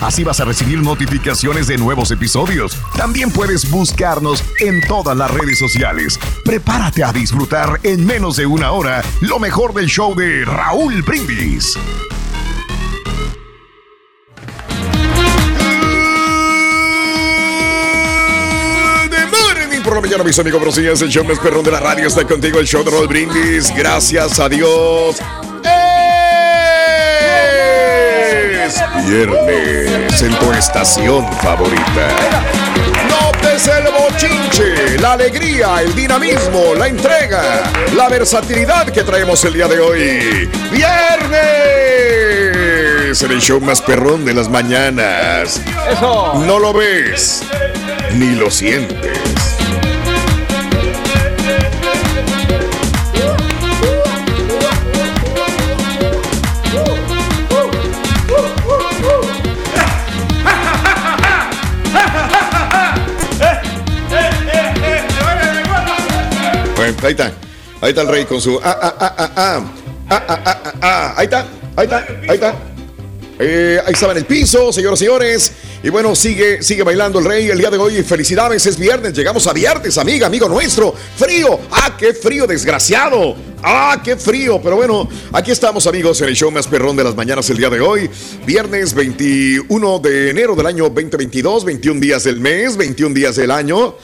[0.00, 2.76] Así vas a recibir notificaciones de nuevos episodios.
[2.96, 6.18] También puedes buscarnos en todas las redes sociales.
[6.44, 11.76] Prepárate a disfrutar en menos de una hora lo mejor del show de Raúl Brindis.
[19.84, 22.22] Por la mañana, mis amigos, pero señores, el show más perrón de la radio está
[22.26, 23.74] contigo, el show de Raúl Brindis.
[23.74, 25.16] Gracias a Dios.
[28.68, 32.08] Es viernes en tu estación favorita.
[33.08, 37.62] Notes el bochinche, la alegría, el dinamismo, la entrega,
[37.96, 40.50] la versatilidad que traemos el día de hoy.
[40.70, 41.32] ¡Viernes!
[43.22, 45.62] En el show más perrón de las mañanas.
[45.90, 46.34] Eso.
[46.46, 47.44] No lo ves,
[48.16, 49.27] ni lo sientes.
[67.02, 67.32] Ahí está.
[67.80, 68.58] Ahí está el rey con su.
[68.62, 69.64] Ah, ah, ah, ah, ah.
[70.10, 71.14] Ah, ah, ah, ah, ah.
[71.16, 71.46] Ahí está.
[71.76, 72.06] Ahí está.
[72.28, 72.54] Ahí está.
[73.40, 75.52] Eh, ahí estaba en el piso, señoras señores.
[75.80, 78.02] Y bueno, sigue, sigue bailando el rey el día de hoy.
[78.02, 79.12] Felicidades, es viernes.
[79.12, 80.92] Llegamos a viernes, amiga, amigo nuestro.
[81.16, 81.60] Frío.
[81.70, 83.36] Ah, qué frío, desgraciado.
[83.62, 84.60] Ah, qué frío.
[84.60, 87.70] Pero bueno, aquí estamos, amigos, en el show más perrón de las mañanas el día
[87.70, 88.10] de hoy.
[88.44, 93.94] Viernes 21 de enero del año 2022, 21 días del mes, 21 días del año.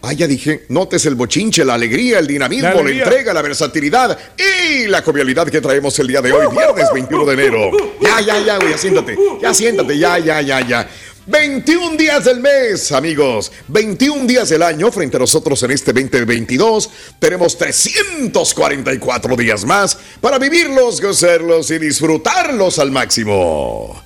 [0.00, 4.86] Ah, ya dije, notes el bochinche, la alegría, el dinamismo, La entrega, la versatilidad y
[4.86, 7.70] la jovialidad que traemos el día de hoy, viernes 21 de enero.
[8.00, 10.88] Ya, ya, ya, güey, siéntate, ya siéntate, ya, ya, ya, ya.
[11.26, 13.52] 21 días del mes, amigos.
[13.68, 16.90] 21 días del año frente a nosotros en este 2022.
[17.18, 24.02] Tenemos 344 días más para vivirlos, gozarlos y disfrutarlos al máximo.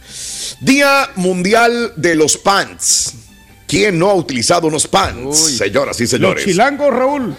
[0.61, 3.22] Día Mundial de los Pants.
[3.73, 5.57] ¿Quién no ha utilizado unos pants?
[5.57, 6.45] Señoras y Los señores.
[6.45, 7.35] chilangos, Raúl.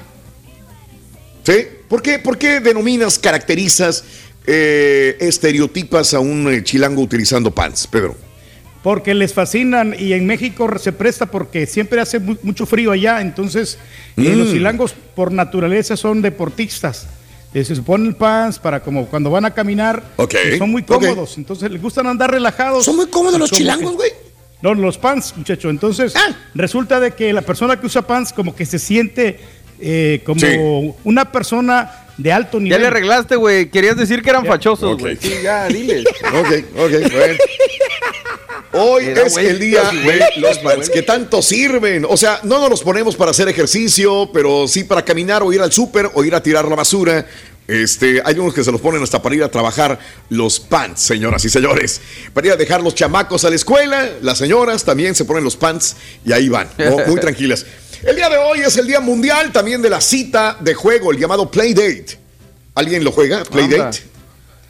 [1.44, 1.54] ¿Sí?
[1.88, 4.04] ¿Por qué, por qué denominas, caracterizas,
[4.48, 8.16] eh, estereotipas a un eh, chilango utilizando pants, Pedro?
[8.82, 13.22] Porque les fascinan y en México se presta porque siempre hace mu- mucho frío allá.
[13.22, 13.78] Entonces,
[14.18, 14.38] eh, Mm.
[14.40, 17.06] los chilangos por naturaleza son deportistas.
[17.54, 20.02] Eh, se ponen pants para como cuando van a caminar.
[20.58, 21.38] Son muy cómodos.
[21.38, 22.86] Entonces, les gustan andar relajados.
[22.86, 24.10] ¿Son muy cómodos los chilangos, güey?
[24.64, 25.70] No, los pants, muchacho.
[25.70, 26.14] Entonces,
[26.56, 29.40] resulta de que la persona que usa pants como que se siente
[29.80, 30.48] eh, como Sí.
[31.04, 32.82] una persona de alto Ya nivel.
[32.82, 33.70] le arreglaste, güey.
[33.70, 35.00] Querías decir que eran fachosos, Ok.
[35.02, 35.18] güey.
[35.20, 36.00] Sí, ya, dile.
[36.34, 37.38] Ok, ok, bueno.
[38.76, 40.20] Hoy es el día de güey.
[40.38, 42.06] los pants que tanto sirven.
[42.10, 45.62] O sea, no nos los ponemos para hacer ejercicio, pero sí para caminar o ir
[45.62, 47.26] al súper o ir a tirar la basura.
[47.68, 49.98] Este, hay unos que se los ponen hasta para ir a trabajar
[50.30, 52.02] los pants, señoras y señores.
[52.34, 55.56] Para ir a dejar los chamacos a la escuela, las señoras también se ponen los
[55.56, 55.96] pants
[56.26, 56.98] y ahí van, ¿no?
[57.08, 57.66] muy tranquilas.
[58.04, 61.20] El día de hoy es el día mundial también de la cita de juego, el
[61.20, 62.20] llamado Playdate.
[62.76, 63.44] ¿Alguien lo juega?
[63.44, 64.00] Playdate.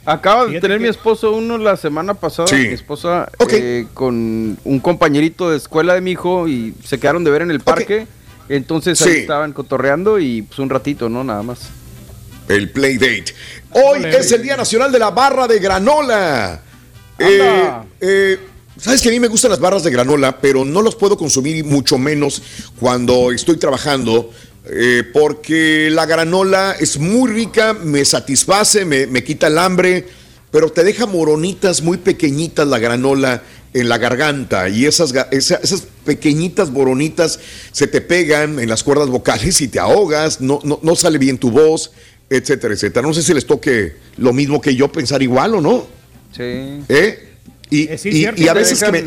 [0.06, 2.56] Acaba de tener mi esposo uno la semana pasada, Sí.
[2.56, 3.52] mi esposa Ok.
[3.54, 7.50] eh, con un compañerito de escuela de mi hijo y se quedaron de ver en
[7.50, 8.06] el parque.
[8.50, 9.18] Entonces ahí Sí.
[9.20, 11.24] estaban cotorreando y pues un ratito, ¿no?
[11.24, 11.70] Nada más.
[12.48, 13.34] El Playdate.
[13.70, 16.60] Hoy es el Día Nacional de la Barra de Granola.
[17.18, 17.70] Eh,
[18.00, 18.38] eh,
[18.76, 21.64] Sabes que a mí me gustan las barras de granola, pero no los puedo consumir
[21.64, 22.42] mucho menos
[22.80, 24.32] cuando estoy trabajando,
[24.66, 30.08] eh, porque la granola es muy rica, me satisface, me, me quita el hambre,
[30.50, 33.42] pero te deja moronitas muy pequeñitas la granola
[33.74, 35.12] en la garganta y esas
[36.04, 37.40] pequeñitas moronitas
[37.72, 41.38] se te pegan en las cuerdas vocales y te ahogas, no, no, no sale bien
[41.38, 41.92] tu voz,
[42.36, 43.06] etcétera, etcétera.
[43.06, 45.86] No sé si les toque lo mismo que yo pensar igual o no.
[46.36, 46.42] Sí.
[46.88, 47.28] ¿Eh?
[47.70, 48.42] Y, sí, y- cierto.
[48.42, 49.04] y a veces que me...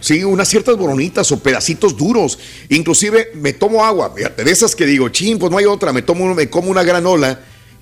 [0.00, 2.36] Sí, unas ciertas boronitas o pedacitos duros.
[2.70, 4.12] Inclusive me tomo agua.
[4.16, 5.92] Fíjate, de esas que digo, chin, pues no hay otra.
[5.92, 7.38] Me tomo, me como una granola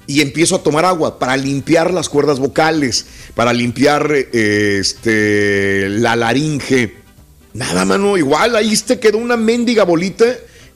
[0.07, 6.15] y empiezo a tomar agua para limpiar las cuerdas vocales, para limpiar eh, este, la
[6.15, 6.95] laringe.
[7.55, 10.27] Nada, mano, igual ahí te quedó una mendiga bolita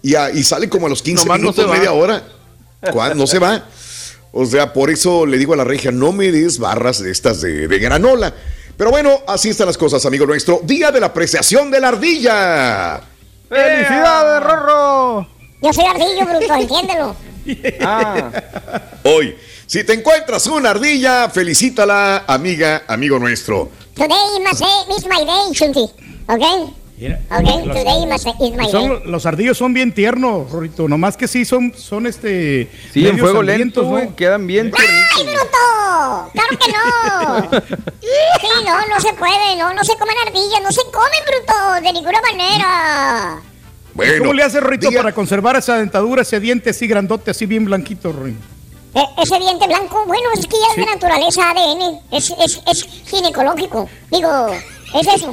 [0.03, 2.27] y, a- y sale como a los 15 Nomás no minutos, media hora.
[2.93, 3.15] ¿Cuándo?
[3.17, 3.65] No se va.
[4.33, 7.41] O sea, por eso le digo a la regia, no me des barras de estas
[7.41, 8.35] de, de granola.
[8.77, 10.61] Pero bueno, así están las cosas, amigo nuestro.
[10.65, 13.01] Día de la apreciación de la ardilla.
[13.49, 15.29] ¡Felicidades, Rorro!
[15.63, 17.17] Yo soy ardillo, bruto, entiéndelo.
[17.81, 18.31] Ah,
[19.03, 23.71] Hoy, si te encuentras una ardilla, felicítala, amiga, amigo nuestro.
[23.95, 25.91] Today is my, is my day, Chunti.
[26.27, 26.73] ¿Ok?
[26.97, 30.87] Mira, Ok, los- today is my, is my son- los ardillos son bien tiernos, Rorito.
[30.89, 32.71] Nomás que sí son, son este.
[32.93, 34.07] sí, en fuego lento, güey.
[34.11, 34.17] ¿no?
[34.17, 34.87] Quedan bien ¡Ay,
[35.17, 35.43] tiernitos.
[35.43, 36.31] bruto!
[36.33, 37.61] ¡Claro que no!
[38.41, 41.93] Sí, no, no se puede, no, no se comen ardillas, no se comen, bruto, de
[41.93, 43.41] ninguna manera.
[43.95, 47.65] Bueno, ¿Cómo le hace Rorito para conservar esa dentadura, ese diente así grandote, así bien
[47.65, 48.39] blanquito, Rorito?
[48.95, 52.83] E- ese diente blanco, bueno, es que ya es de naturaleza ADN, es, es, es
[53.07, 53.89] ginecológico.
[54.11, 54.47] Digo,
[54.95, 55.33] es eso.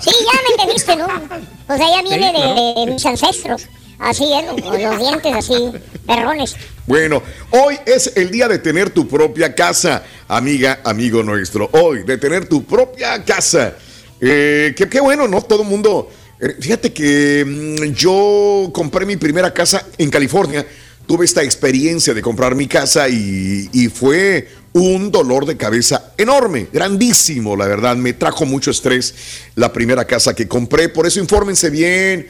[0.00, 1.06] Sí, ya me entendiste, ¿no?
[1.06, 3.66] O sea, ya viene de mis ancestros.
[3.98, 5.70] Así es, con los dientes así,
[6.06, 6.56] perrones.
[6.86, 11.70] Bueno, hoy es el día de tener tu propia casa, amiga, amigo nuestro.
[11.72, 13.74] Hoy, de tener tu propia casa.
[14.20, 15.40] Eh, qué, qué bueno, ¿no?
[15.42, 16.10] Todo el mundo.
[16.40, 20.66] eh, fíjate que mm, yo compré mi primera casa en California.
[21.06, 26.68] Tuve esta experiencia de comprar mi casa y, y fue un dolor de cabeza enorme,
[26.72, 27.96] grandísimo, la verdad.
[27.96, 29.14] Me trajo mucho estrés
[29.54, 30.88] la primera casa que compré.
[30.88, 32.26] Por eso infórmense bien,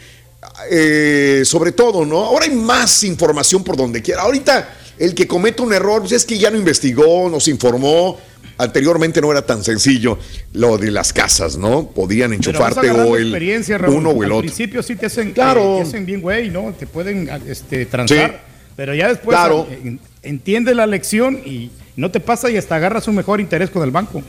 [0.70, 2.18] eh, sobre todo, ¿no?
[2.24, 4.22] Ahora hay más información por donde quiera.
[4.22, 8.18] Ahorita el que comete un error, pues es que ya no investigó, no se informó.
[8.58, 10.18] Anteriormente no era tan sencillo
[10.52, 11.88] lo de las casas, ¿no?
[11.88, 13.32] Podían enchufarte o el
[13.78, 13.94] Raúl.
[13.96, 14.40] uno o el Al otro.
[14.42, 15.78] principio sí te hacen, Claro.
[15.78, 16.74] eh, te hacen bien güey, ¿no?
[16.78, 18.30] Te pueden este, transar.
[18.30, 18.52] Sí.
[18.76, 19.66] Pero ya después Claro.
[19.70, 23.70] eh, en- entiendes la lección y no te pasa y hasta agarras un mejor interés
[23.70, 24.22] con el banco.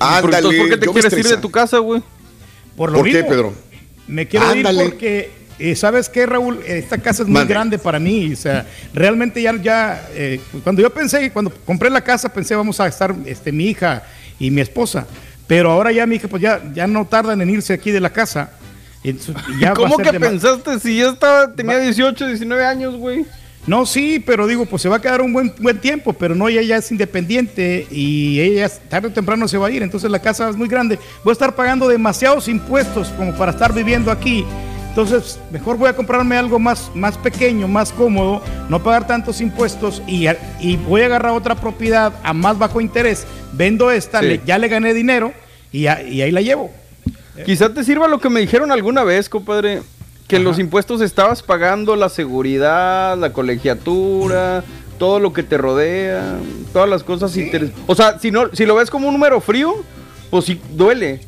[0.00, 2.02] Entonces, ¿Por qué te quieres ir de tu casa, güey?
[2.76, 3.54] Por lo ¿Por qué, mismo, Pedro?
[4.06, 4.84] Me quiero Ándale.
[4.84, 6.60] ir porque, eh, ¿sabes qué, Raúl?
[6.66, 8.32] Esta casa es muy grande para mí.
[8.32, 12.80] O sea, realmente ya, ya eh, cuando yo pensé, cuando compré la casa, pensé vamos
[12.80, 14.02] a estar este, mi hija
[14.38, 15.06] y mi esposa.
[15.46, 18.10] Pero ahora ya mi hija, pues ya, ya no tardan en irse aquí de la
[18.10, 18.52] casa.
[19.04, 23.26] Entonces, ya ¿Cómo que pensaste si ya estaba, tenía 18, 19 años, güey?
[23.66, 26.48] No, sí, pero digo, pues se va a quedar un buen, buen tiempo, pero no,
[26.48, 30.10] ella ya es independiente y ella ya tarde o temprano se va a ir, entonces
[30.10, 30.98] la casa es muy grande.
[31.22, 34.44] Voy a estar pagando demasiados impuestos como para estar viviendo aquí.
[34.88, 40.02] Entonces, mejor voy a comprarme algo más, más pequeño, más cómodo, no pagar tantos impuestos
[40.06, 40.26] y,
[40.58, 43.24] y voy a agarrar otra propiedad a más bajo interés.
[43.52, 44.26] Vendo esta, Sí.
[44.26, 45.32] le- ya le gané dinero
[45.70, 46.72] y, a- y ahí la llevo.
[47.46, 49.82] Quizá te sirva lo que me dijeron alguna vez, compadre.
[50.30, 54.64] Que los impuestos estabas pagando la seguridad, la colegiatura,
[54.98, 56.38] todo lo que te rodea,
[56.72, 59.74] todas las cosas interes- O sea, si no, si lo ves como un número frío,
[60.30, 61.20] pues sí duele.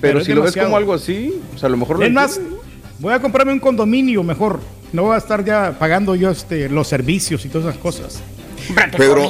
[0.00, 2.40] Pero, si lo ves como algo así, pues a lo mejor lo Es más,
[2.98, 4.60] voy a comprarme un condominio mejor.
[4.92, 8.20] No voy a estar ya pagando yo este, los servicios y todas esas cosas.
[8.96, 9.22] Pedro,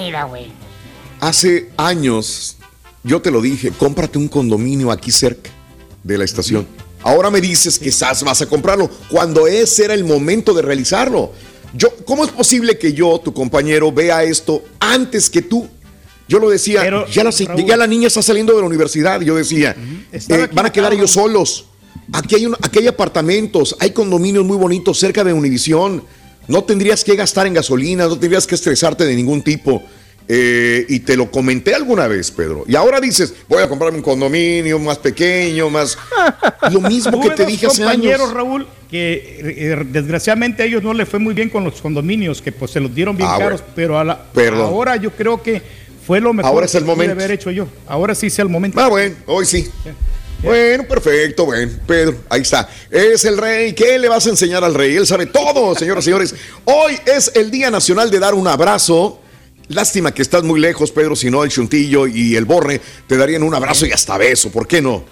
[1.21, 2.57] hace años
[3.02, 5.50] yo te lo dije, cómprate un condominio aquí cerca
[6.02, 6.66] de la estación.
[7.05, 11.33] Ahora me dices que quizás vas a comprarlo cuando ese era el momento de realizarlo.
[11.75, 15.69] Yo, ¿Cómo es posible que yo, tu compañero, vea esto antes que tú?
[16.27, 16.91] Yo lo decía, ya,
[17.23, 19.21] la, ya, la, niña está saliendo de la universidad.
[19.21, 19.77] Yo decía,
[20.13, 21.67] eh, van a quedar ellos solos.
[22.11, 26.03] Aquí hay, un, aquí hay apartamentos, hay condominios muy bonitos cerca de Univisión.
[26.49, 29.83] No tendrías que gastar en gasolina, no tendrías que estresarte de ningún tipo.
[30.26, 32.64] Eh, y te lo comenté alguna vez, Pedro.
[32.66, 35.99] Y ahora dices, voy a comprarme un condominio más pequeño, más...
[36.73, 38.33] Lo mismo que te dije hace años.
[38.33, 42.52] Raúl, que eh, desgraciadamente a ellos no le fue muy bien con los condominios, que
[42.52, 44.26] pues se los dieron bien ah, caros, pero a la,
[44.62, 45.61] ahora yo creo que
[46.07, 47.12] fue lo mejor ahora es el momento.
[47.12, 47.66] haber hecho yo.
[47.87, 48.81] Ahora sí es el momento.
[48.81, 49.69] Ah, bueno, hoy sí.
[50.43, 52.69] Bueno, perfecto, bueno, Pedro, ahí está.
[52.90, 53.73] Es el rey.
[53.73, 54.97] ¿Qué le vas a enseñar al rey?
[54.97, 56.35] Él sabe todo, señoras y señores.
[56.64, 59.23] Hoy es el Día Nacional de dar un abrazo
[59.68, 63.42] Lástima que estás muy lejos, Pedro, si no el Chuntillo y el Borre te darían
[63.42, 65.04] un abrazo y hasta beso, ¿por qué no?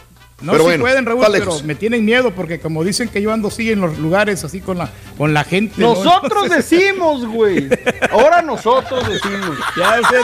[0.42, 3.70] No, pero pueden, Raúl, pero me tienen miedo porque como dicen que yo ando así
[3.70, 5.80] en los lugares así con la, con la gente.
[5.80, 7.68] Nosotros decimos, güey.
[8.10, 9.56] Ahora nosotros decimos.
[9.76, 10.16] Ya sé,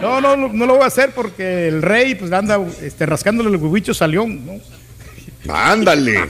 [0.00, 3.60] no, no, no lo voy a hacer porque el rey pues anda este, rascándole los
[3.60, 5.52] huevichos a León, ¿no?
[5.52, 6.28] Ándale.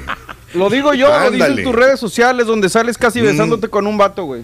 [0.55, 3.25] lo digo yo, lo dices en tus redes sociales donde sales casi mm.
[3.25, 4.43] besándote con un vato, güey.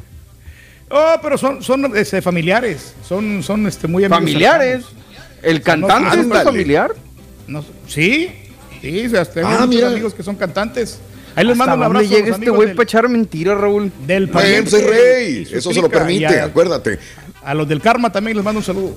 [0.96, 2.94] Oh, pero son, son este, familiares.
[3.06, 4.20] Son, son este, muy amigos.
[4.20, 4.84] ¿Familiares?
[5.42, 6.92] ¿El cantante es familiar?
[7.48, 8.30] No, sí,
[8.80, 11.00] sí, o sea, tengo ah, muchos amigos que son cantantes.
[11.34, 12.08] Ahí les mando un abrazo.
[12.08, 13.90] llega este güey para echar mentiras, Raúl?
[14.06, 14.70] Del país.
[14.70, 15.48] rey.
[15.50, 17.00] Eso se lo permite, acuérdate.
[17.42, 18.96] A los del Karma también les mando un saludo.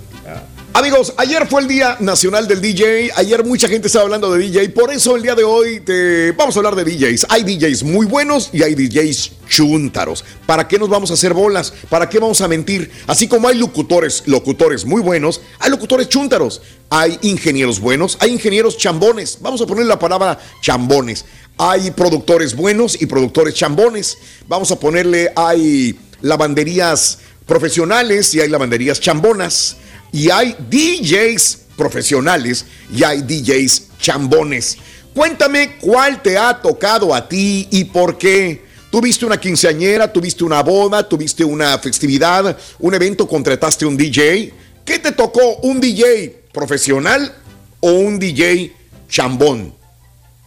[0.77, 3.09] Amigos, ayer fue el Día Nacional del DJ.
[3.15, 4.69] Ayer mucha gente estaba hablando de DJ.
[4.69, 7.25] Por eso el día de hoy te vamos a hablar de DJs.
[7.29, 10.23] Hay DJs muy buenos y hay DJs chúntaros.
[10.45, 11.73] ¿Para qué nos vamos a hacer bolas?
[11.89, 12.91] ¿Para qué vamos a mentir?
[13.07, 16.61] Así como hay locutores, locutores muy buenos, hay locutores chúntaros.
[16.91, 19.39] Hay ingenieros buenos, hay ingenieros chambones.
[19.41, 21.25] Vamos a poner la palabra chambones.
[21.57, 24.19] Hay productores buenos y productores chambones.
[24.47, 27.17] Vamos a ponerle, hay lavanderías
[27.47, 29.77] profesionales y hay lavanderías chambonas
[30.17, 34.77] y hay DJs profesionales y hay DJs chambones.
[35.13, 38.65] Cuéntame cuál te ha tocado a ti y por qué.
[38.89, 40.11] ¿Tuviste una quinceañera?
[40.11, 41.07] ¿Tuviste una boda?
[41.07, 42.57] ¿Tuviste una festividad?
[42.79, 43.27] ¿Un evento?
[43.27, 44.53] ¿Contrataste un DJ?
[44.83, 45.57] ¿Qué te tocó?
[45.57, 47.31] ¿Un DJ profesional
[47.79, 48.73] o un DJ
[49.07, 49.76] chambón?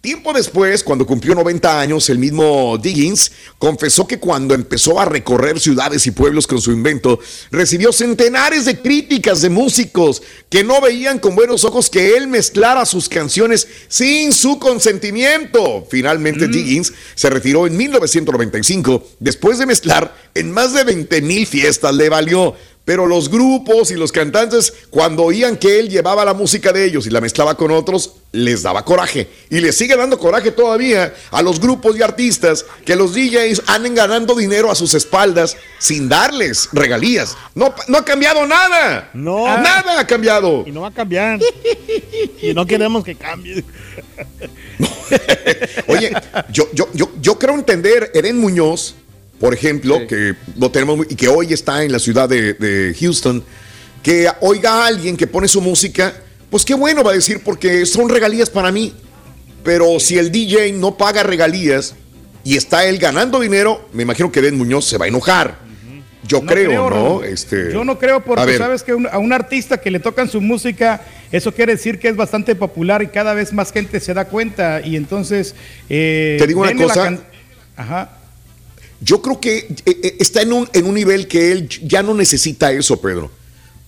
[0.00, 5.60] Tiempo después, cuando cumplió 90 años, el mismo Diggins confesó que cuando empezó a recorrer
[5.60, 11.18] ciudades y pueblos con su invento, recibió centenares de críticas de músicos que no veían
[11.18, 15.86] con buenos ojos que él mezclara sus canciones sin su consentimiento.
[15.90, 16.50] Finalmente, mm.
[16.50, 21.94] Diggins se retiró en 1995 después de mezclar en más de 20 mil fiestas.
[21.94, 22.54] Le valió
[22.90, 27.06] pero los grupos y los cantantes, cuando oían que él llevaba la música de ellos
[27.06, 29.28] y la mezclaba con otros, les daba coraje.
[29.48, 33.94] Y les sigue dando coraje todavía a los grupos y artistas que los DJs anden
[33.94, 37.36] ganando dinero a sus espaldas sin darles regalías.
[37.54, 39.08] No, no ha cambiado nada.
[39.14, 39.44] No.
[39.44, 40.64] Nada ha cambiado.
[40.66, 41.38] Y no va a cambiar.
[42.42, 43.64] y no queremos que cambie.
[45.86, 46.12] Oye,
[46.50, 48.96] yo, yo, yo, yo creo entender, Eren Muñoz
[49.40, 53.42] por ejemplo, que lo tenemos y que hoy está en la ciudad de, Houston,
[54.02, 56.14] que oiga a alguien que pone su música,
[56.50, 58.94] pues qué bueno va a decir, porque son regalías para mí.
[59.64, 61.94] Pero si el DJ no paga regalías
[62.44, 65.58] y está él ganando dinero, me imagino que Ben Muñoz se va a enojar.
[66.26, 67.22] Yo creo, ¿no?
[67.24, 70.40] Este, Yo no creo porque sabes que un- a un artista que le tocan su
[70.40, 71.00] música,
[71.32, 74.80] eso quiere decir que es bastante popular y cada vez más gente se da cuenta
[74.84, 75.54] y entonces...
[75.88, 77.02] eh, Te digo una cosa.
[77.04, 77.20] can-
[77.76, 78.16] Ajá.
[79.00, 82.14] Yo creo que eh, eh, está en un, en un nivel que él ya no
[82.14, 83.30] necesita eso, Pedro.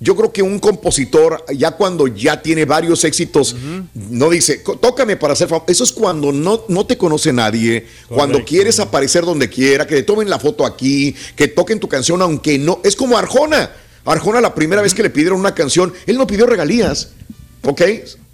[0.00, 3.54] Yo creo que un compositor, ya cuando ya tiene varios éxitos,
[3.95, 5.66] no dice, "Co- tócame para ser famoso.
[5.69, 10.02] Eso es cuando no, no te conoce nadie, cuando quieres aparecer donde quiera, que te
[10.02, 12.81] tomen la foto aquí, que toquen tu canción, aunque no.
[12.83, 13.71] Es como Arjona.
[14.04, 17.11] Arjona, la primera vez que le pidieron una canción, él no pidió regalías.
[17.62, 17.83] ¿Ok?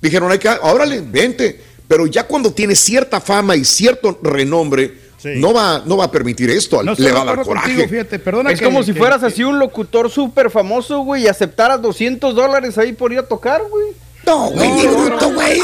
[0.00, 1.60] Dijeron, hay que, órale, vente.
[1.86, 6.50] Pero ya cuando tiene cierta fama y cierto renombre, no, va, no va a permitir
[6.50, 6.82] esto.
[6.82, 7.68] No le va a dar coraje.
[7.70, 11.00] contigo, fíjate, perdona es que- como si que- fueras que- así un locutor súper famoso,
[11.00, 13.86] güey, y aceptaras 200 dólares ahí por ir a tocar, güey.
[14.26, 15.60] No, güey, ni bruto, güey.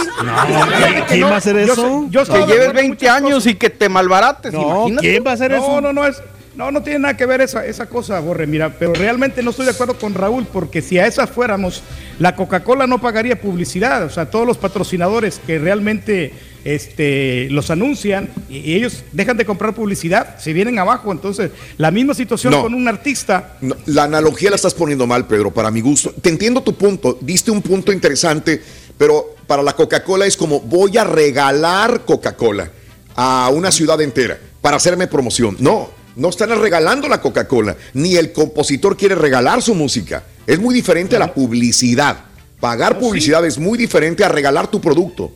[1.09, 1.83] ¿quién va a hacer Yo eso?
[2.05, 5.21] sé- yo que lleves acuerdo en 20 años y que te malbarates, imagínate.
[5.51, 6.23] no, No, no, es,
[6.55, 9.67] no, no tiene nada que ver esa, esa cosa, Borre, mira, pero realmente no estoy
[9.67, 11.83] de acuerdo con Raúl, porque si a esa fuéramos,
[12.19, 16.33] la Coca-Cola no pagaría publicidad, o sea, todos los patrocinadores que realmente
[16.65, 21.91] este, los anuncian y, y ellos dejan de comprar publicidad, se vienen abajo, entonces la
[21.91, 22.63] misma situación No.
[22.63, 23.57] con un artista.
[23.61, 26.13] No, la analogía la estás poniendo mal, Pedro, para mi gusto.
[26.21, 28.63] Te entiendo tu punto, diste un punto interesante,
[28.97, 32.71] pero para la Coca-Cola es como voy a regalar Coca-Cola
[33.17, 35.57] a una ciudad entera para hacerme promoción.
[35.61, 40.25] No, no están regalando la Coca-Cola, ni el compositor quiere regalar su música.
[40.47, 42.17] Es muy diferente a la publicidad.
[42.61, 45.33] Pagar publicidad es muy diferente a regalar tu producto.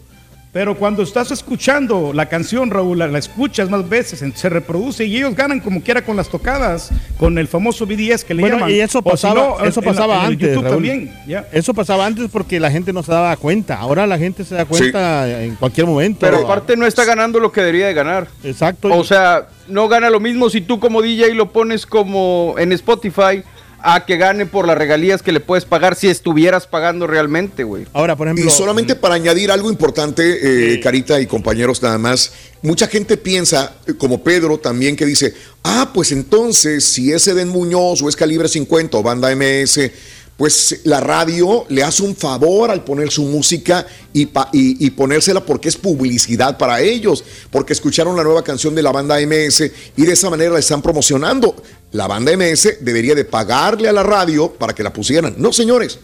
[0.58, 5.16] Pero cuando estás escuchando la canción, Raúl, la, la escuchas más veces, se reproduce y
[5.18, 8.72] ellos ganan como quiera con las tocadas, con el famoso BDS que le Bueno, llaman.
[8.72, 10.54] y eso O si pasaba, no, eso en la- pasaba en antes.
[10.56, 10.64] Raúl.
[10.68, 11.12] también.
[11.52, 13.76] Eso pasaba antes porque la gente no se daba cuenta.
[13.78, 16.18] Ahora la gente se da cuenta en cualquier momento.
[16.26, 18.26] Pero aparte no está ganando lo que debería de ganar.
[18.42, 18.88] Exacto.
[18.92, 23.44] O sea, no gana lo mismo si tú como DJ lo pones como en Spotify
[23.80, 27.86] a que gane por las regalías que le puedes pagar si estuvieras pagando realmente, güey.
[27.92, 32.32] Ahora, por Y solamente para añadir algo importante, eh, Carita y compañeros, nada más,
[32.62, 37.48] mucha gente piensa, eh, como Pedro también, que dice, ah, pues entonces, si es Eden
[37.48, 39.90] Muñoz o es Calibre 50 o Banda MS,
[40.38, 44.90] pues la radio le hace un favor al poner su música y, pa- y- y
[44.90, 49.64] ponérsela porque es publicidad para ellos, porque escucharon la nueva canción de la banda MS
[49.96, 51.56] y de esa manera la están promocionando.
[51.90, 55.34] La banda MS debería de pagarle a la radio para que la pusieran.
[55.38, 55.98] No, señores,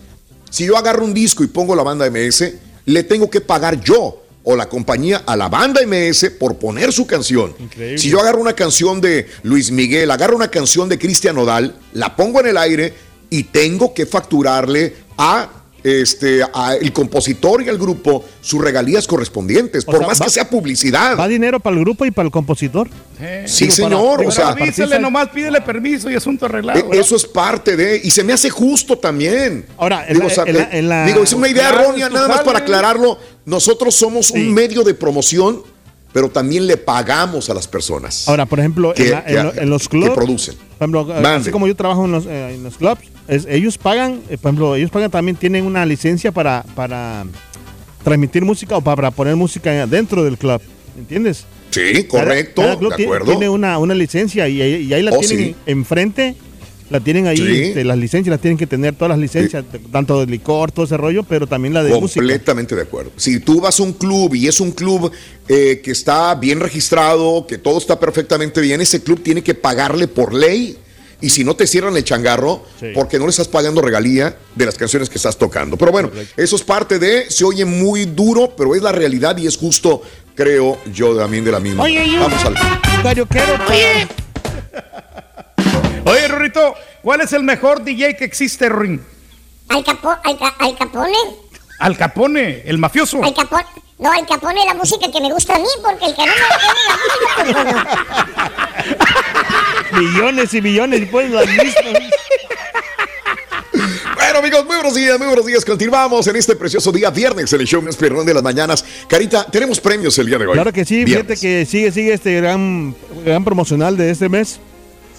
[0.51, 2.45] si yo agarro un disco y pongo la banda MS,
[2.87, 7.07] le tengo que pagar yo o la compañía a la banda MS por poner su
[7.07, 7.55] canción.
[7.61, 7.99] Increíble.
[7.99, 12.17] Si yo agarro una canción de Luis Miguel, agarro una canción de Cristian Nodal, la
[12.17, 12.93] pongo en el aire
[13.39, 15.49] y tengo que facturarle a
[15.83, 20.25] este a el compositor y al grupo sus regalías correspondientes, O por sea, más va-
[20.25, 21.19] que sea publicidad.
[21.19, 22.89] Va dinero para el grupo y para el compositor.
[23.45, 26.91] Sí, señor, o sea, Avísale nomás, pídele permiso y asunto arreglado.
[26.93, 29.67] E- Eso es parte de, y se me hace justo también.
[29.77, 32.29] Ahora, digo, la- o sea, en la- eh, la- digo, es una idea errónea, nada
[32.29, 33.19] más para aclararlo.
[33.45, 35.63] Nosotros somos un medio de promoción,
[36.15, 38.27] pero también le pagamos a las personas.
[38.29, 40.15] Ahora, por ejemplo, que- en, la- que- en lo- en los que clubs.
[40.15, 40.55] producen.
[40.79, 44.21] Por ejemplo, así como yo trabajo en los, eh, en los clubs, es- ellos pagan,
[44.31, 47.25] eh, por ejemplo, ellos pagan también, tienen una licencia para, para
[48.05, 50.61] transmitir música o para poner música dentro del club.
[50.97, 51.45] ¿Entiendes?
[51.71, 53.27] Sí, correcto, Cada- cada club de acuerdo.
[53.27, 55.57] Tiene una, una licencia y, ahí- y ahí la Oh, tienen sí.
[55.67, 56.37] enfrente.
[56.91, 57.63] La tienen ahí, Sí.
[57.69, 60.85] este, las licencias las tienen que tener, todas las licencias, t- tanto de licor, todo
[60.85, 62.21] ese rollo, pero también la de música.
[62.21, 63.11] Completamente de acuerdo.
[63.17, 65.11] Si tú vas a un club y es un club
[65.49, 70.09] eh, que está bien registrado, que todo está perfectamente bien, ese club tiene que pagarle
[70.09, 70.77] por ley.
[71.23, 72.89] Y si no te cierran el changarro, Sí.
[72.95, 75.79] porque no le estás pagando regalía de las canciones que estás tocando.
[75.79, 79.47] Pero bueno, eso es parte de, se oye muy duro, pero es la realidad y
[79.47, 80.03] es justo,
[80.35, 81.83] creo yo también de la misma.
[81.85, 82.55] Oye, Vamos al...
[83.71, 84.07] Oye.
[86.11, 89.03] Oye, Rorito, ¿cuál es el mejor DJ que existe, Rin?
[89.69, 91.17] Al, capo, al, al Capone.
[91.79, 93.23] Al Capone, el mafioso.
[93.25, 93.65] Al Capone.
[93.99, 96.41] No, al Capone la música que me gusta a mí, porque el que no me
[96.89, 99.15] la música,
[99.99, 101.75] millones y millones, y pues las mismas.
[104.15, 105.65] Bueno, amigos, muy buenos días, muy buenos días.
[105.65, 108.85] Continuamos en este precioso día, viernes, en el show más perrón de las mañanas.
[109.09, 110.55] Carita, tenemos premios el día de hoy.
[110.55, 111.39] Claro que sí, Viernes.
[111.39, 114.61] fíjate que sigue, sigue este gran, gran promocional de este mes,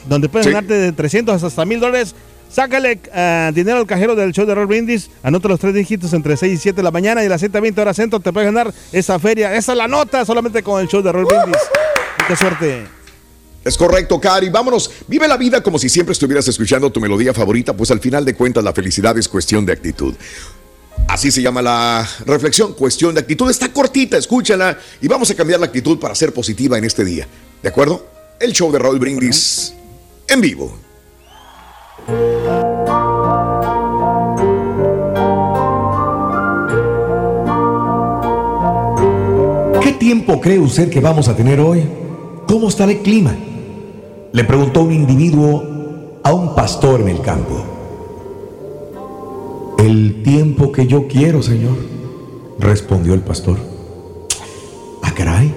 [0.07, 0.51] donde puedes Sí.
[0.53, 2.15] ganarte de 300 hasta 1000 dólares.
[2.51, 6.37] Sácale ah, dinero al cajero del show de Roll Brindis, anota los tres dígitos entre
[6.37, 8.73] 6 y 7 de la mañana y a las 7.20 horas centro te puedes ganar
[8.91, 9.53] esa feria.
[9.55, 11.61] Esa es la nota solamente con el show de Roll Brindis.
[12.27, 12.85] Qué suerte.
[13.63, 14.49] Es correcto, Cari.
[14.49, 14.91] Vámonos.
[15.07, 18.35] Vive la vida como si siempre estuvieras escuchando tu melodía favorita, pues al final de
[18.35, 20.13] cuentas la felicidad es cuestión de actitud.
[21.07, 23.49] Así se llama la reflexión, cuestión de actitud.
[23.49, 27.27] Está cortita, escúchala y vamos a cambiar la actitud para ser positiva en este día.
[27.61, 28.07] ¿De acuerdo?
[28.39, 29.73] El show de Raúl Brindis
[30.27, 30.71] en vivo.
[39.81, 41.83] ¿Qué tiempo cree usted que vamos a tener hoy?
[42.47, 43.35] ¿Cómo estará el clima?
[44.31, 47.63] Le preguntó un individuo a un pastor en el campo.
[49.77, 51.77] El tiempo que yo quiero, Señor,
[52.59, 53.57] respondió el pastor.
[55.03, 55.53] Ah, caray.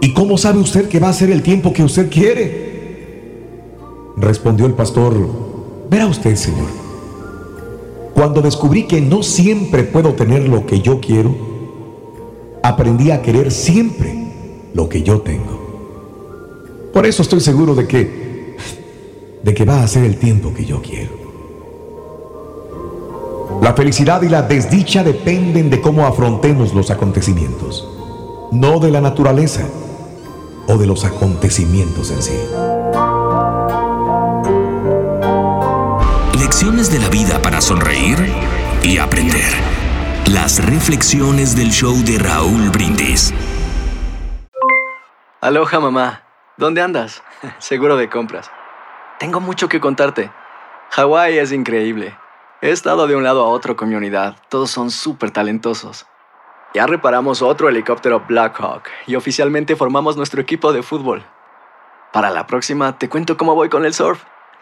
[0.00, 2.69] ¿Y cómo sabe usted que va a ser el tiempo que usted quiere?
[4.16, 5.14] Respondió el pastor.
[5.88, 6.68] Verá usted, Señor.
[8.14, 11.34] Cuando descubrí que no siempre puedo tener lo que yo quiero,
[12.62, 14.14] aprendí a querer siempre
[14.74, 15.58] lo que yo tengo.
[16.92, 18.30] Por eso estoy seguro de que
[19.42, 21.12] de que va a ser el tiempo que yo quiero.
[23.62, 27.86] La felicidad y la desdicha dependen de cómo afrontemos los acontecimientos,
[28.52, 29.66] no de la naturaleza
[30.66, 32.38] o de los acontecimientos en sí.
[36.88, 38.16] De la vida para sonreír
[38.82, 39.52] y aprender.
[40.26, 43.34] Las reflexiones del show de Raúl Brindis.
[45.42, 46.22] Aloha mamá,
[46.56, 47.22] ¿dónde andas?
[47.58, 48.50] Seguro de compras.
[49.18, 50.32] Tengo mucho que contarte.
[50.92, 52.16] Hawái es increíble.
[52.62, 54.36] He estado de un lado a otro con mi unidad.
[54.48, 56.06] Todos son súper talentosos.
[56.72, 61.26] Ya reparamos otro helicóptero Blackhawk y oficialmente formamos nuestro equipo de fútbol.
[62.10, 64.24] Para la próxima te cuento cómo voy con el surf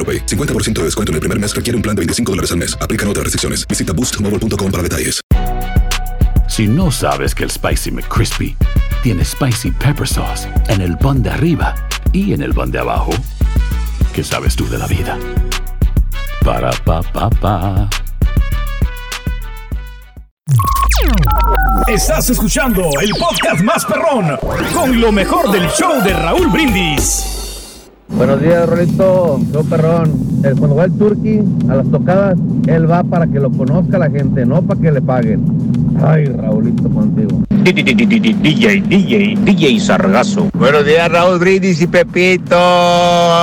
[0.00, 0.24] AroPay.
[0.24, 2.74] 50% de descuento en el primer mes requiere un plan de 25 dólares al mes.
[2.80, 3.66] Aplican otras restricciones.
[3.68, 5.20] Visita boostmobile.com para detalles.
[6.48, 8.56] Si no sabes que el Spicy McCrispy
[9.02, 11.74] tiene Spicy Pepper Sauce en el pan de arriba
[12.12, 13.12] y en el pan de abajo,
[14.12, 15.16] ¿qué sabes tú de la vida?
[16.44, 17.88] Para, pa, pa, pa.
[21.86, 24.36] Estás escuchando el podcast más perrón
[24.74, 27.39] con lo mejor del show de Raúl Brindis.
[28.16, 29.38] Buenos días, Rolito.
[29.52, 30.12] Yo, perrón.
[30.42, 30.92] El, cuando va el
[31.68, 35.02] a las tocadas, él va para que lo conozca la gente, no para que le
[35.02, 35.69] paguen.
[36.02, 37.44] Ay, Raulito, contigo.
[37.62, 40.48] DJ, DJ, DJ Sargazo.
[40.54, 42.56] Buenos días, Raúl Brindis y Pepito.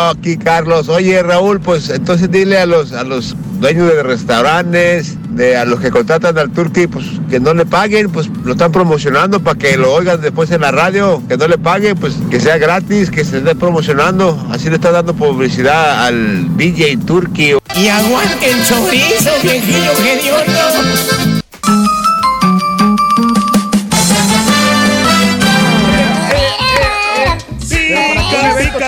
[0.10, 0.89] Aquí Carlos.
[0.89, 5.80] Oye, Raúl, pues entonces dile a los, a los dueños de restaurantes, de a los
[5.80, 9.78] que contratan al turqui, pues que no le paguen, pues lo están promocionando para que
[9.78, 13.24] lo oigan después en la radio, que no le paguen, pues que sea gratis, que
[13.24, 14.48] se esté promocionando.
[14.50, 17.54] Así le está dando publicidad al DJ Turqui.
[17.76, 21.43] Y aguante el chorizo, viejillo hediondo.
[21.67, 22.07] Pero para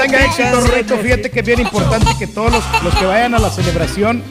[0.02, 3.40] tenga éxito, Rolito, fíjate que es bien importante que todos los, los que vayan a
[3.40, 4.22] la celebración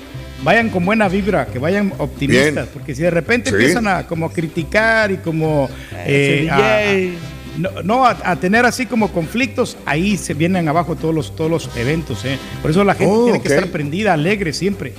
[0.43, 2.69] vayan con buena vibra, que vayan optimistas, Bien.
[2.73, 3.57] porque si de repente Sí.
[3.57, 5.69] empiezan a como criticar y como
[6.07, 10.95] Ese eh, a- no, no, a, a tener así como conflictos, ahí se vienen abajo
[10.95, 12.39] todos los todos los eventos, ¿eh?
[12.63, 14.95] Por eso la gente Oh, tiene que estar prendida, alegre siempre.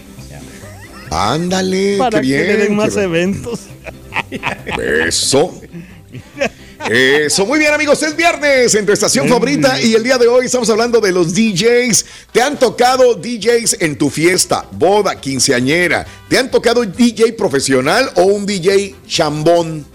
[1.12, 2.48] Ándale, Para qué que bien.
[2.48, 3.62] le den más eventos.
[5.08, 5.60] Eso.
[6.92, 9.30] Eso, muy bien amigos, es viernes en tu estación Mm.
[9.30, 12.06] favorita y el día de hoy estamos hablando de los DJs.
[12.32, 16.06] ¿Te han tocado DJs en tu fiesta, boda, quinceañera?
[16.28, 19.86] ¿Te han tocado DJ profesional o un DJ chambón?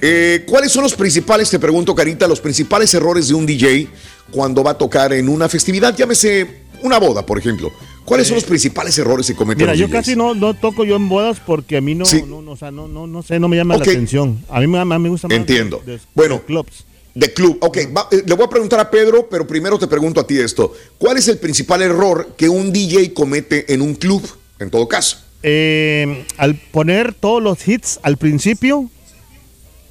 [0.00, 3.88] Eh, ¿Cuáles son los principales, te pregunto Carita, los principales errores de un DJ
[4.30, 5.96] cuando va a tocar en una festividad?
[5.96, 7.70] Llámese una boda, por ejemplo.
[8.04, 9.92] ¿Cuáles son los principales errores que cometen Mira, los yo DJs?
[9.94, 12.70] casi no, no toco yo en bodas porque a mí no, no, no, o sea,
[12.70, 13.86] no, no, no sé, no me llama Ok.
[13.86, 14.44] la atención.
[14.50, 15.36] A mí me, me gusta más.
[15.36, 15.82] Entiendo.
[15.86, 16.84] de- de- bueno, clubs.
[17.14, 17.58] De club.
[17.60, 20.36] Ok, va, eh, le voy a preguntar a Pedro, pero primero te pregunto a ti
[20.38, 20.72] esto.
[20.98, 24.22] ¿Cuál es el principal error que un DJ comete en un club,
[24.58, 25.18] en todo caso?
[25.42, 28.90] Eh, al poner todos los hits al principio,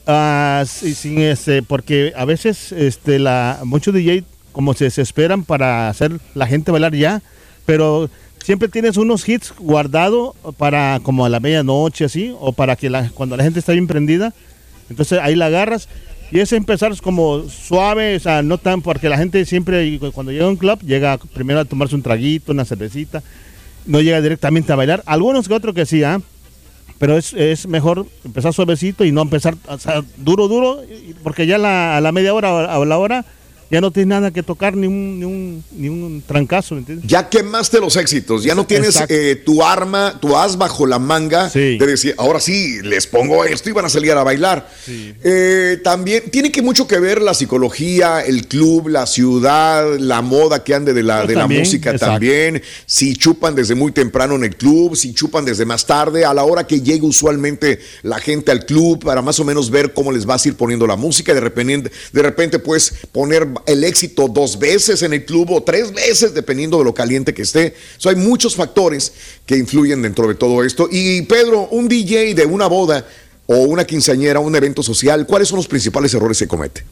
[0.08, 5.90] ah, sí, sin este, porque a veces este, la, muchos DJ como se desesperan para
[5.90, 7.22] hacer la gente bailar ya,
[7.66, 8.10] pero
[8.44, 13.10] siempre tienes unos hits guardados para como a la medianoche así, o para que la,
[13.10, 14.34] cuando la gente está bien prendida,
[14.90, 15.88] entonces ahí la agarras.
[16.32, 20.46] Y es empezar como suave, o sea, no tan, porque la gente siempre, cuando llega
[20.46, 23.22] a un club, llega primero a tomarse un traguito, una cervecita,
[23.86, 25.04] no llega directamente a bailar.
[25.06, 26.20] Algunos que otros que sí, ¿ah?
[26.98, 30.82] Pero es, es mejor empezar suavecito y no empezar o sea, duro, duro,
[31.22, 33.26] porque ya la- a la media hora o a la hora
[33.74, 37.10] ya no tienes nada que tocar, ni un, ni un, ni un trancazo, ¿me entiendes?
[37.10, 41.50] Ya quemaste los éxitos, ya no tienes eh, tu arma, tu as bajo la manga
[41.50, 44.70] de decir, ahora sí, les pongo esto y van a salir a bailar.
[44.88, 50.64] Eh, también tiene que mucho que ver la psicología, el club, la ciudad, la moda
[50.64, 52.14] que ande de la, Pues de la música exacto.
[52.14, 52.62] también.
[52.86, 56.44] Si chupan desde muy temprano en el club, si chupan desde más tarde, a la
[56.44, 60.28] hora que llega usualmente la gente al club para más o menos ver cómo les
[60.28, 61.34] vas a ir poniendo la música.
[61.34, 65.94] De repente, de repente puedes poner el éxito dos veces en el club o tres
[65.94, 67.76] veces, dependiendo de lo caliente que esté.
[67.98, 69.14] So, hay muchos factores
[69.46, 70.88] que influyen dentro de todo esto.
[70.92, 73.06] Y Pedro, un DJ de una boda
[73.46, 76.84] o una quinceañera, un evento social, ¿cuáles son los principales errores que comete?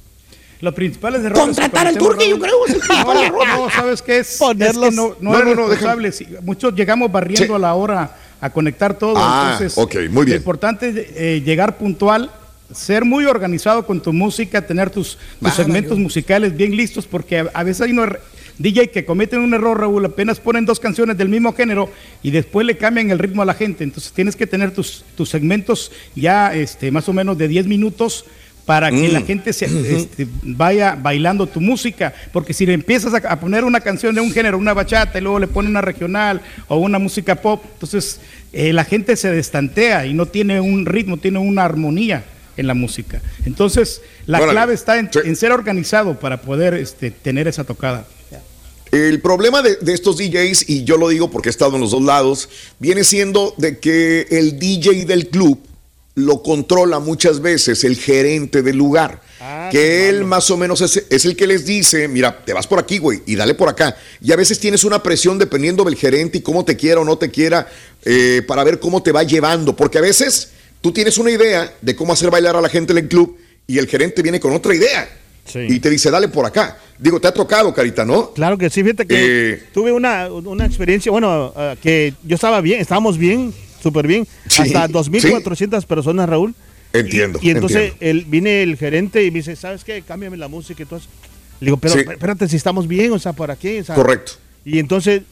[0.59, 1.41] Los principales errores.
[1.43, 3.47] Contratar al Turqui, yo creo, es el principal no, error.
[3.47, 4.37] No, ¿sabes qué es?
[4.39, 6.11] Ponerlos- Es que no, no, No, es no, no, responsable.
[6.43, 7.53] Muchos llegamos barriendo Sí.
[7.53, 9.15] a la hora a conectar todo.
[9.17, 10.35] Ah, entonces, ok, muy bien.
[10.35, 12.31] Lo importante es eh, llegar puntual,
[12.73, 15.17] ser muy organizado con tu música, tener tus,
[15.55, 18.09] segmentos musicales bien listos, porque a, a veces hay unos
[18.57, 21.89] DJ que cometen un error, Raúl, apenas ponen dos canciones del mismo género
[22.21, 23.83] y después le cambian el ritmo a la gente.
[23.83, 28.25] Entonces tienes que tener tus, tus segmentos ya este, más o menos de 10 minutos
[28.65, 29.13] para que Mm.
[29.13, 33.63] la gente se, este, vaya bailando tu música, porque si le empiezas a, a poner
[33.63, 36.99] una canción de un género, una bachata, y luego le pones una regional o una
[36.99, 38.21] música pop, entonces
[38.53, 42.23] eh, la gente se destantea y no tiene un ritmo, tiene una armonía
[42.57, 43.21] en la música.
[43.45, 44.53] Entonces, la Órale.
[44.53, 48.05] clave está en, en ser organizado para poder este, tener esa tocada.
[48.91, 51.91] El problema de, de estos DJs, y yo lo digo porque he estado en los
[51.91, 55.59] dos lados, viene siendo de que el DJ del club
[56.15, 59.21] lo controla muchas veces el gerente del lugar.
[59.71, 62.79] que él más o menos es, es el que les dice, mira, te vas por
[62.79, 63.95] aquí, güey, y dale por acá.
[64.21, 67.17] Y a veces tienes una presión dependiendo del gerente y cómo te quiera o no
[67.17, 67.67] te quiera,
[68.03, 69.75] eh, para ver cómo te va llevando.
[69.75, 72.97] Porque a veces tú tienes una idea de cómo hacer bailar a la gente en
[72.99, 75.07] el club y el gerente viene con otra idea.
[75.53, 76.77] Y te dice, dale por acá.
[76.99, 78.31] Digo, te ha tocado, Carita, ¿no?
[78.31, 82.61] Claro que sí, fíjate que Eh, tuve una, una experiencia, bueno, eh, que yo estaba
[82.61, 86.53] bien, estábamos bien, súper bien, Sí, hasta 2.400 personas, Raúl.
[86.93, 87.39] Entiendo.
[87.41, 88.19] Y entonces entiendo.
[88.21, 90.03] el, viene el gerente y me dice, ¿sabes qué?
[90.03, 91.07] Cámbiame la música y todo eso.
[91.59, 91.99] Le digo, pero Sí.
[92.01, 93.79] espérate, si estamos bien, o sea, ¿por aquí?
[93.79, 94.33] O sea, Correcto.
[94.63, 95.23] Y entonces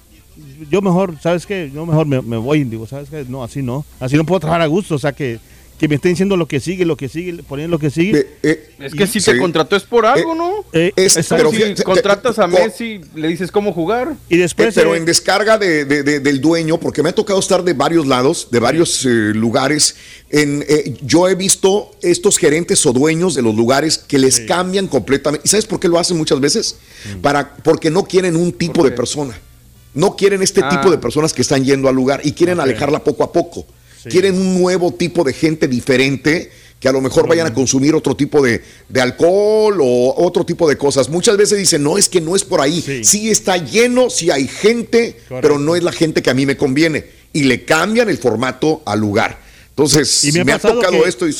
[0.70, 1.72] yo mejor, ¿sabes qué?
[1.74, 3.26] Yo mejor me, me voy, digo, ¿sabes qué?
[3.28, 3.86] No, así no.
[4.00, 5.40] Así no puedo trabajar a gusto, o sea, que,
[5.80, 8.28] que me estén diciendo lo que sigue, lo que sigue, poniendo lo que sigue.
[8.44, 10.66] Es que si te contrató es por algo, ¿no?
[10.74, 14.14] Eh, es- Es pero si fíjate- contratas a Messi, le dices cómo jugar.
[14.28, 17.64] Y Eh, pero en descarga de- de- de- del dueño, porque me ha tocado estar
[17.64, 19.96] de varios lados, de varios eh, lugares.
[20.30, 24.88] En, eh, yo he visto estos gerentes o dueños de los lugares que les cambian
[24.88, 25.44] completamente.
[25.46, 26.76] ¿Y sabes por qué lo hacen muchas veces?
[27.16, 27.22] Mm.
[27.22, 29.40] Para, porque no quieren un tipo de persona.
[29.94, 30.70] No quieren este Ah.
[30.70, 33.66] tipo de personas que están yendo al lugar y quieren alejarla poco a poco.
[34.10, 38.16] Quieren un nuevo tipo de gente diferente que a lo mejor vayan a consumir otro
[38.16, 41.10] tipo de, de alcohol o otro tipo de cosas.
[41.10, 42.82] Muchas veces dicen, no, es que no es por ahí.
[43.04, 46.56] Sí, está lleno, sí hay gente, pero no es la gente que a mí me
[46.56, 47.06] conviene.
[47.34, 49.38] Y le cambian el formato al lugar.
[49.72, 51.36] Entonces, Y me, me ha tocado que- esto y,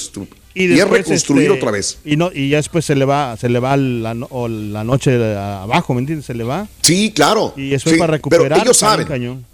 [0.60, 1.98] y, y es reconstruir este, otra vez.
[2.06, 4.84] Y no y ya después se le va se le va la, no- o la
[4.84, 6.26] noche abajo, ¿me entiendes?
[6.26, 6.68] Se le va.
[6.82, 7.54] Sí, claro.
[7.58, 8.60] Y después Sí, para pero recuperar.
[8.62, 9.08] ellos está bien saben.
[9.08, 9.46] cañón.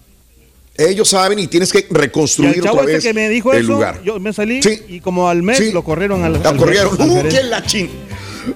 [0.77, 3.63] Ellos saben y tienes que Y reconstruir chavo otra este vez que me dijo el
[3.63, 4.01] eso, lugar.
[4.03, 5.71] yo me salí y como al mes Sí.
[5.71, 7.01] lo corrieron al, La al- corrieron.
[7.01, 7.89] al ¡Uh, qué la chin!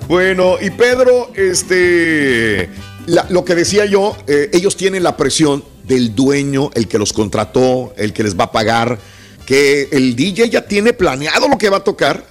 [0.07, 2.69] Bueno, y Pedro, este,
[3.05, 7.13] la- lo que decía yo, eh, ellos tienen la presión del dueño, el que los
[7.13, 8.99] contrató, el que les va a pagar,
[9.45, 12.23] que el DJ ya tiene planeado lo que va a tocar,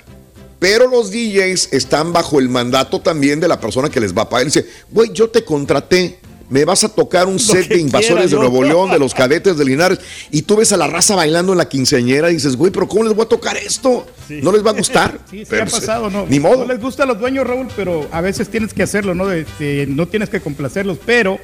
[0.59, 4.29] pero los DJs están bajo el mandato también de la persona que les va a
[4.29, 4.47] pagar.
[4.47, 6.19] Dice, güey, yo te contraté.
[6.51, 8.49] Me vas a tocar un set de invasores quiera de.
[8.49, 9.99] Nuevo León, de los cadetes de Linares,
[10.31, 13.05] y tú ves a la raza bailando en la quinceañera y dices, güey, pero ¿cómo
[13.05, 14.07] les voy a tocar esto?
[14.31, 15.21] ¿No les va a gustar?
[15.31, 16.25] Sí, sí Pero, ha pasado, ¿no?
[16.27, 16.65] Ni modo.
[16.65, 19.27] No les gusta a los dueños, Raúl, pero a veces tienes que hacerlo, ¿no?
[19.27, 21.39] De- de- no tienes que complacerlos, pero,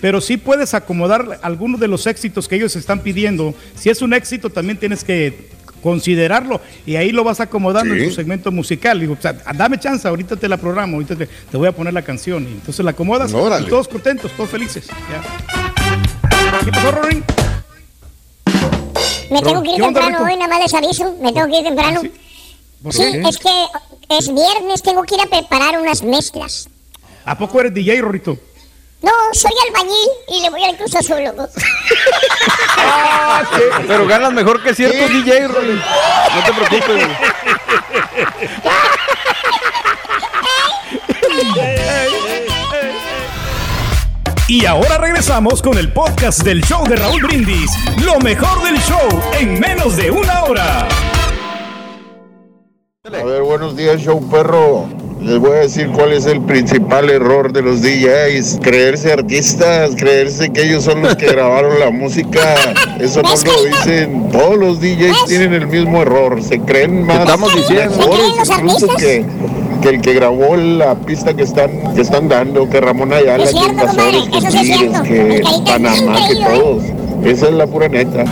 [0.00, 3.54] pero sí puedes acomodar algunos de los éxitos que ellos están pidiendo.
[3.78, 5.50] Si es un éxito, también tienes que
[5.82, 8.00] considerarlo y ahí lo vas acomodando Sí.
[8.02, 9.00] en tu segmento musical.
[9.00, 11.92] Digo, o sea, dame chance, ahorita te la programo, ahorita te, te voy a poner
[11.94, 12.44] la canción.
[12.44, 13.66] Y entonces la acomodas Órale.
[13.66, 14.86] y todos contentos, todos felices.
[14.88, 16.60] Ya.
[16.64, 17.24] ¿Qué pasó, Rorín?
[19.30, 21.16] Me tengo que ir ¿Qué onda, temprano hoy, nada más les aviso.
[21.20, 22.00] Me tengo que ir temprano.
[22.82, 23.20] ¿Por Sí, qué?
[23.28, 23.50] es que
[24.18, 26.68] es viernes, tengo que ir a preparar unas mezclas.
[27.24, 28.38] ¿A poco eres DJ, Rorito?
[29.00, 31.48] No, soy albañil y le voy al Cruz Azul, loco.
[33.86, 35.80] Pero ganas mejor que ciertos DJ, Rolly.
[36.34, 37.06] No te preocupes.
[37.06, 37.16] güey.
[44.48, 47.70] Y ahora regresamos con el podcast del show de Raúl Brindis.
[48.02, 49.08] Lo mejor del show
[49.38, 50.88] en menos de una hora.
[53.04, 54.88] A ver, buenos días, show perro.
[55.20, 58.60] Les voy a decir cuál es el principal error de los DJs.
[58.62, 62.40] Creerse artistas, creerse que ellos son los que grabaron la música.
[63.00, 64.30] Eso no lo dicen.
[64.30, 66.42] Todos los DJs tienen el mismo error.
[66.42, 67.98] Se creen más estamos diciendo?
[67.98, 69.24] mejores incluso que,
[69.82, 73.52] que el que grabó la pista que están, que están dando, que Ramón Ayala, Es
[73.52, 76.46] que Invasores, que Tigres, que Panamá, que ¿eh?
[76.48, 76.84] todos.
[77.24, 78.24] Esa es la pura neta.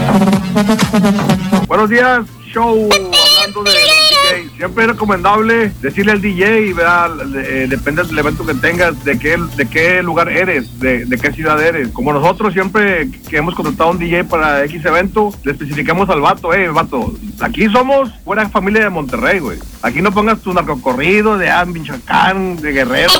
[1.66, 2.20] Buenos días,
[2.52, 2.88] show.
[2.92, 4.15] Hablando de
[4.56, 6.70] Siempre es recomendable decirle al DJ.
[6.70, 11.32] Eh, depende del evento que tengas, de qué, de qué lugar eres, de, de qué
[11.32, 11.88] ciudad eres.
[11.88, 16.20] Como nosotros siempre que hemos contratado a un DJ para X evento, le especificamos al
[16.20, 19.58] vato, eh, vato, aquí somos buena familia de Monterrey, güey.
[19.82, 23.12] Aquí no pongas tu narcocorrido de ah, Michoacán, de Guerrero,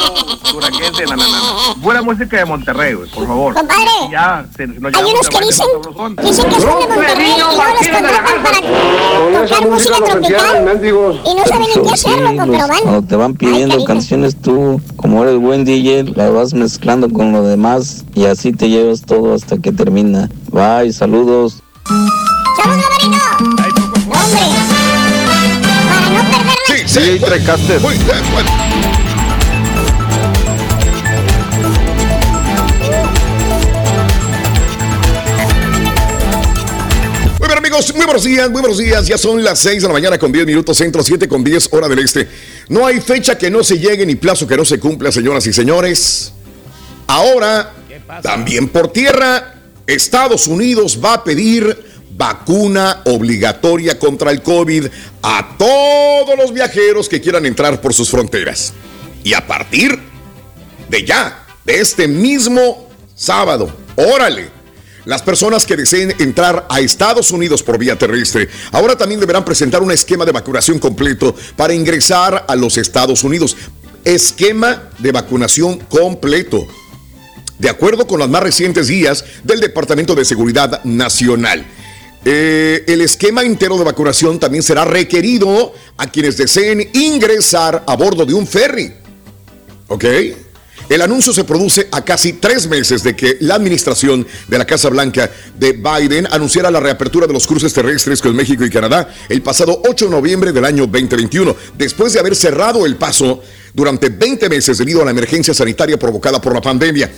[0.52, 1.74] Duraquete, no, no, no.
[1.76, 3.54] Buena música de Monterrey, güey, por favor.
[3.54, 5.66] Compadre, Y ya, se, nos Hay llevamos unos de que baile dicen,
[6.24, 10.64] dicen que son de Monterrey y luego los contratan para tocar música tropical
[11.24, 12.82] y no saben ni qué hacer, loco, pero van.
[12.82, 17.42] Cuando te van pidiendo canciones tú, como eres buen DJ, las vas mezclando con lo
[17.42, 20.30] demás y así te llevas todo hasta que termina.
[20.50, 21.62] Bye, saludos.
[21.86, 23.18] ¡Saludos, Gabarino!
[24.06, 24.40] ¡Hombre!
[25.88, 26.54] Para no perderme.
[26.66, 28.65] Sí, sí.
[37.76, 39.06] Amigos, muy buenos días, muy buenos días.
[39.06, 41.88] Ya son las 6 de la mañana con 10 minutos, centro 7 con 10 hora
[41.88, 42.26] del este.
[42.68, 45.52] No hay fecha que no se llegue ni plazo que no se cumpla, señoras y
[45.52, 46.32] señores.
[47.06, 47.74] Ahora,
[48.22, 51.84] también por tierra, Estados Unidos va a pedir
[52.16, 54.86] vacuna obligatoria contra el COVID
[55.22, 58.72] a todos los viajeros que quieran entrar por sus fronteras.
[59.22, 59.98] Y a partir
[60.88, 64.55] de ya, de este mismo sábado, órale,
[65.06, 69.80] las personas que deseen entrar a Estados Unidos por vía terrestre ahora también deberán presentar
[69.80, 73.56] un esquema de vacunación completo para ingresar a los Estados Unidos.
[74.04, 76.66] Esquema de vacunación completo.
[77.58, 81.64] De acuerdo con las más recientes guías del Departamento de Seguridad Nacional.
[82.24, 88.26] Eh, el esquema entero de vacunación también será requerido a quienes deseen ingresar a bordo
[88.26, 88.92] de un ferry.
[89.86, 90.04] ¿Ok?
[90.88, 94.88] El anuncio se produce a casi tres meses de que la administración de la Casa
[94.88, 99.42] Blanca de Biden anunciara la reapertura de los cruces terrestres con México y Canadá el
[99.42, 103.42] pasado 8 de noviembre del año 2021, después de haber cerrado el paso
[103.74, 107.10] durante 20 meses debido a la emergencia sanitaria provocada por la pandemia.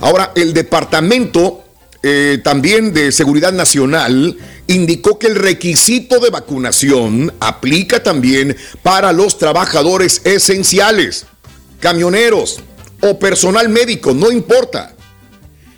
[0.00, 1.64] Ahora, el departamento
[2.02, 9.38] eh, también de Seguridad Nacional indicó que el requisito de vacunación aplica también para los
[9.38, 11.24] trabajadores esenciales,
[11.80, 12.60] camioneros
[13.04, 14.94] o personal médico, no importa.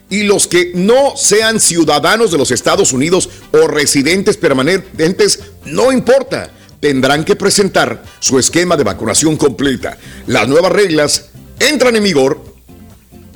[0.09, 6.51] Y los que no sean ciudadanos de los Estados Unidos o residentes permanentes, no importa.
[6.79, 9.99] Tendrán que presentar su esquema de vacunación completa.
[10.27, 12.41] Las nuevas reglas entran en vigor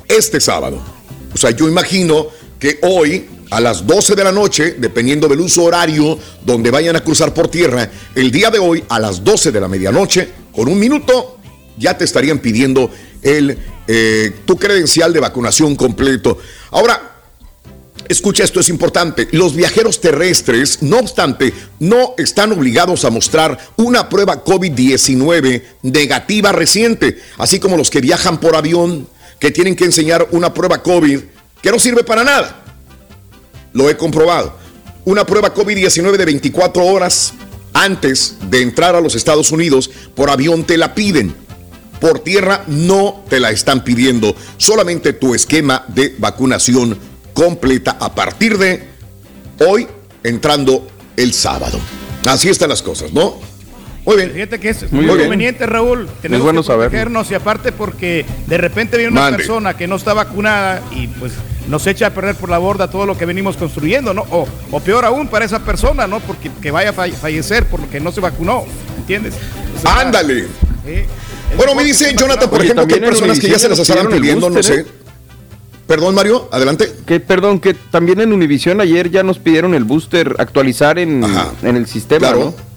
[0.06, 0.80] este sábado.
[1.34, 2.28] O sea, yo imagino
[2.60, 7.02] que hoy a las 12 de la noche, dependiendo del uso horario donde vayan a
[7.02, 10.78] cruzar por tierra, el día de hoy a las 12 de la medianoche, con un
[10.78, 11.38] minuto,
[11.76, 12.90] ya te estarían pidiendo
[13.22, 13.58] el,
[13.92, 16.38] eh, tu credencial de vacunación completo.
[16.70, 17.16] Ahora,
[18.08, 19.26] escucha esto, es importante.
[19.32, 27.20] Los viajeros terrestres, no obstante, no están obligados a mostrar una prueba COVID-19 negativa reciente,
[27.36, 29.08] así como los que viajan por avión,
[29.40, 31.18] que tienen que enseñar una prueba COVID
[31.60, 32.62] que no sirve para nada.
[33.72, 34.56] Lo he comprobado.
[35.04, 37.32] Una prueba COVID-19 de 24 horas
[37.72, 41.34] antes de entrar a los Estados Unidos por avión te la piden.
[42.00, 44.34] Por tierra no te la están pidiendo.
[44.56, 46.98] Solamente tu esquema de vacunación
[47.34, 48.82] completa a partir de
[49.66, 49.86] hoy
[50.24, 50.86] entrando
[51.16, 51.78] el sábado.
[52.26, 53.34] Así están las cosas, ¿no?
[54.06, 54.30] Muy bien.
[54.32, 55.18] Fíjate que es Muy muy, bien.
[55.28, 56.08] conveniente, Raúl.
[56.22, 56.88] Tenemos bueno que saberlo.
[56.90, 59.36] protegernos y aparte porque de repente viene una Mande.
[59.38, 61.32] persona que no está vacunada y pues
[61.68, 64.22] nos echa a perder por la borda todo lo que venimos construyendo, ¿no?
[64.30, 66.20] O, o peor aún para esa persona, ¿no?
[66.20, 68.64] Porque que vaya a falle- fallecer por lo que no se vacunó,
[68.96, 69.34] ¿entiendes?
[69.78, 70.46] O sea, Ándale.
[70.86, 73.68] eh, es Bueno, me dice Jonathan, por Oye, ejemplo, que hay personas que ya se
[73.68, 74.76] las pidieron pidiendo, no sé.
[74.82, 75.00] booster,
[75.86, 76.90] Perdón, Mario, adelante.
[77.04, 81.24] Que, perdón, que también en Univision ayer ya nos pidieron el booster actualizar en,
[81.62, 82.38] en el sistema, Claro.
[82.56, 82.69] ¿no?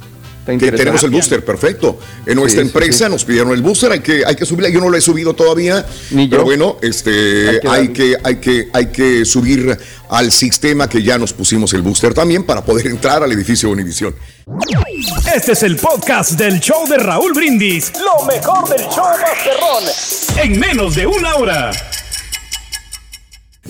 [0.46, 1.98] Que tenemos el booster, perfecto.
[2.26, 3.12] En nuestra Sí, empresa sí.
[3.12, 4.70] nos pidieron el booster, hay que, hay que subirla.
[4.70, 6.32] Yo no lo he subido todavía, Ni yo.
[6.32, 7.94] pero bueno, este, Hay que hay darle.
[7.94, 9.78] que, hay que, hay que subir
[10.10, 14.14] al sistema que ya nos pusimos el booster también para poder entrar al edificio Univisión.
[15.34, 17.92] Este es el podcast del show de Raúl Brindis.
[18.00, 20.44] Lo mejor del show Masterrón.
[20.44, 21.72] En menos de una hora.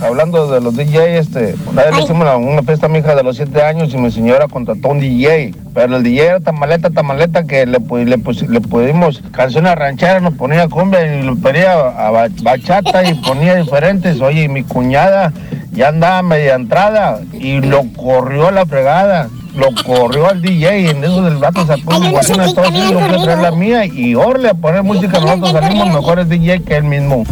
[0.04, 3.16] Hablando de los DJ, este, una vez le hicimos una, una fiesta a mi hija
[3.16, 5.54] de los 7 años y mi señora contrató un DJ.
[5.74, 10.22] Pero el DJ era tan maleta, tan maleta que le, le, le pudimos canciones rancheras,
[10.22, 14.20] nos ponía cumbia y lo ponía a ba- bachata y ponía diferentes.
[14.22, 15.32] Oye, y mi cuñada
[15.72, 19.30] ya andaba media entrada y lo corrió a la fregada.
[19.56, 23.00] Lo corrió al DJ y en eso del vato sacó una guasona todo así, yo
[23.00, 26.78] fui a traer la mía y orle a poner música, nosotros salimos mejores DJ que
[26.78, 27.24] él mismo.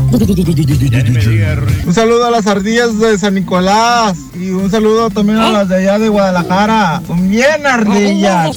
[1.86, 5.78] Un saludo a las ardillas de San Nicolás y un saludo también a las de
[5.78, 7.02] allá de Guadalajara.
[7.08, 8.56] Son bien ardillas.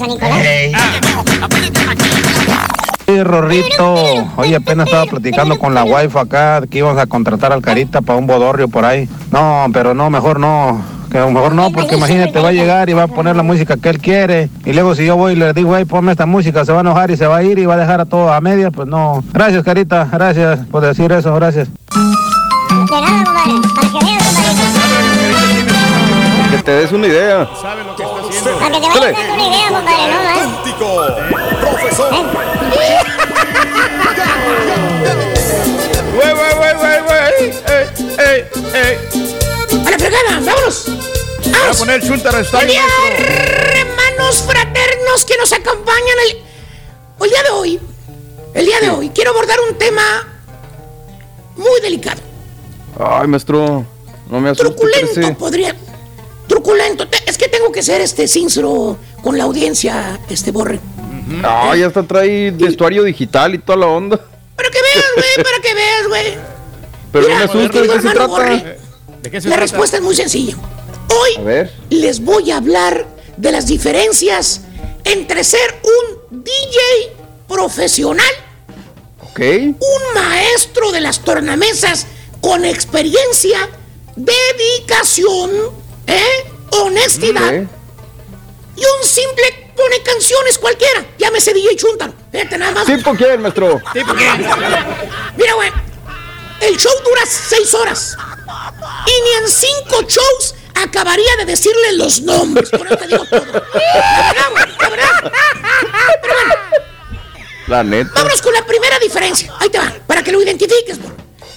[3.06, 3.94] Sí, Rorrito.
[4.36, 8.18] Oye, apenas estaba platicando con la wife acá que íbamos a contratar al Carita para
[8.18, 9.08] un bodorrio por ahí.
[9.30, 10.82] No, pero no, mejor no.
[11.14, 13.88] Que mejor no, porque imagínate, va a llegar y va a poner la música que
[13.88, 14.48] él quiere.
[14.64, 16.80] Y luego si yo voy y le digo, hey, ponme esta música, se va a
[16.80, 18.72] enojar y se va a ir y va a dejar a todo a media.
[18.72, 19.22] Pues no.
[19.32, 20.08] Gracias, Carita.
[20.10, 21.32] Gracias por decir eso.
[21.36, 21.68] Gracias.
[26.50, 27.48] Que te des una idea.
[28.58, 30.48] Para que te vayas dando una idea, compadre, no más.
[36.12, 37.22] Güey, güey, güey, güey, güey.
[37.68, 37.86] Ey,
[38.18, 38.44] ey,
[38.74, 39.34] ey.
[39.86, 40.40] ¡A la fregada!
[40.44, 41.03] ¡Vámonos!
[41.74, 42.00] A poner
[43.18, 46.36] hermanos fraternos que nos acompañan el,
[47.24, 47.80] el día de hoy.
[48.54, 50.02] El día de hoy quiero abordar un tema
[51.56, 52.20] muy delicado.
[52.98, 53.84] Ay, maestro.
[54.30, 55.32] No me asuste, Truculento, crece.
[55.34, 55.74] podría.
[56.46, 57.08] Truculento.
[57.08, 60.78] Te- Es que tengo que ser este sincero con la audiencia, este borre.
[61.42, 64.20] Ah, ya hasta trae vestuario digital y toda la onda.
[64.54, 66.34] Para que veas, güey, para que veas, güey.
[67.10, 68.26] Pero Mira, no me asusta, ¿de qué se trata?
[68.26, 68.78] Borre,
[69.22, 69.60] ¿De qué se La trata?
[69.72, 70.54] respuesta es muy sencilla.
[71.08, 71.72] Hoy A ver.
[71.90, 74.62] les voy a hablar de las diferencias
[75.04, 76.78] entre ser un DJ
[77.48, 78.26] profesional,
[79.38, 82.06] un maestro de las tornamesas
[82.40, 83.68] con experiencia,
[84.16, 85.50] dedicación,
[86.06, 86.22] ¿eh?
[86.70, 87.68] honestidad Ok.
[88.76, 91.04] y un simple pone canciones cualquiera.
[91.18, 92.12] Llámese DJ Chuntaro.
[92.30, 92.86] Fíjate nada más.
[92.86, 93.80] ¿Tipo quién, maestro?
[95.36, 95.70] Mira, güey.
[96.60, 98.16] El show dura seis horas.
[99.06, 102.70] Y ni en cinco shows acabaría de decirle los nombres.
[102.70, 103.44] Por eso te digo todo.
[103.44, 105.32] La verdad, güey, la verdad.
[106.22, 106.54] Pero bueno,
[107.68, 108.10] La neta.
[108.14, 109.52] vámonos con la primera diferencia.
[109.60, 111.14] Ahí te va, para que lo identifiques, bro.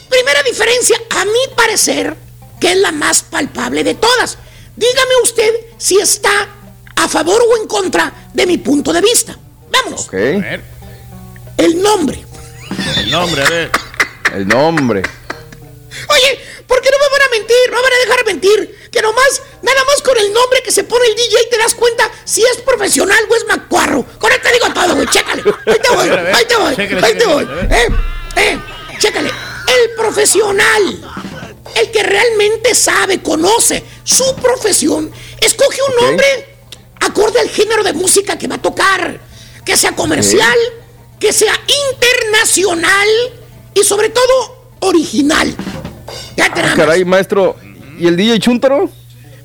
[0.10, 2.16] Primera diferencia, a mi parecer,
[2.60, 4.38] que es la más palpable de todas.
[4.76, 6.48] Dígame usted si está
[6.96, 9.38] a favor o en contra de mi punto de vista.
[9.72, 10.06] Vámonos.
[10.08, 10.14] Ok.
[11.58, 12.24] El nombre.
[12.98, 13.72] El nombre, a ver.
[14.34, 15.02] El nombre.
[16.10, 17.72] Oye, ¿por qué no me van a mentir?
[17.72, 18.90] No me van a dejar mentir.
[18.92, 22.10] Que nomás, nada más con el nombre que se pone el DJ te das cuenta
[22.26, 24.06] si es profesional o es macuarro.
[24.20, 25.08] Con esto te digo todo, güey.
[25.08, 25.44] Chécale.
[25.66, 27.44] Ahí te voy, ahí te voy, Chécale, ahí te voy.
[27.44, 27.88] Eh,
[28.36, 28.60] eh,
[29.00, 29.30] chécale.
[29.30, 31.12] El profesional,
[31.76, 36.58] el que realmente sabe, conoce su profesión, escoge un nombre
[37.02, 39.20] acorde al género de música que va a tocar.
[39.66, 40.58] Que sea comercial,
[41.20, 41.54] que sea
[41.92, 43.08] internacional
[43.74, 45.56] y sobre todo original.
[46.38, 47.56] Ya te Ah, caray, maestro.
[48.00, 48.90] ¿Y el DJ Chuntaro?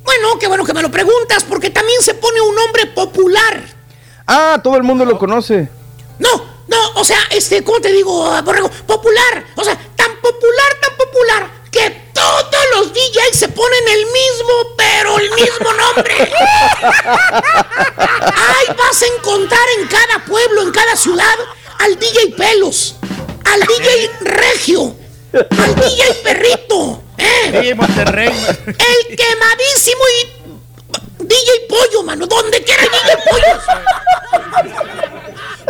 [0.04, 3.62] Bueno, qué bueno que me lo preguntas, porque también se pone un nombre popular.
[4.26, 5.68] Ah, todo el mundo lo conoce.
[6.18, 8.68] No, no, o sea, este, ¿cómo te digo, Borrego?
[8.86, 9.44] Popular.
[9.56, 15.18] O sea, tan popular, tan popular, que todos los DJs se ponen el mismo, pero
[15.18, 16.14] el mismo nombre.
[17.96, 21.34] Ahí vas a encontrar en cada pueblo, en cada ciudad,
[21.78, 22.96] al DJ Pelos,
[23.44, 24.94] al DJ Regio,
[25.34, 27.50] al DJ Perrito, ¿eh?
[27.52, 28.28] DJ Monterrey.
[28.66, 32.26] El quemadísimo y DJ Pollo, mano.
[32.26, 33.60] Donde quiera DJ Pollo.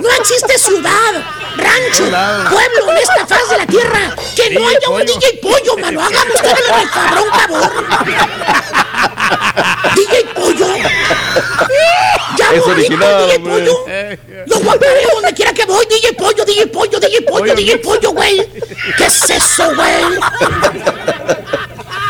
[0.02, 1.12] No existe ciudad,
[1.56, 2.04] rancho,
[2.50, 5.06] pueblo en esta faz de la tierra que no haya un.
[5.06, 6.00] DJ Pollo, mano.
[6.00, 7.70] Hágame usted el cabrón, cabrón.
[9.94, 10.66] DJ Pollo.
[12.54, 13.40] Es original, DJ.
[13.40, 13.84] Pollo.
[14.46, 15.86] Lo guacareo donde quiera que voy.
[15.86, 18.48] DJ Pollo, DJ Pollo, DJ Pollo, DJ Pollo, güey.
[18.96, 20.02] ¿Qué es eso, güey?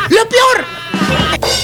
[0.09, 0.65] Lo peor,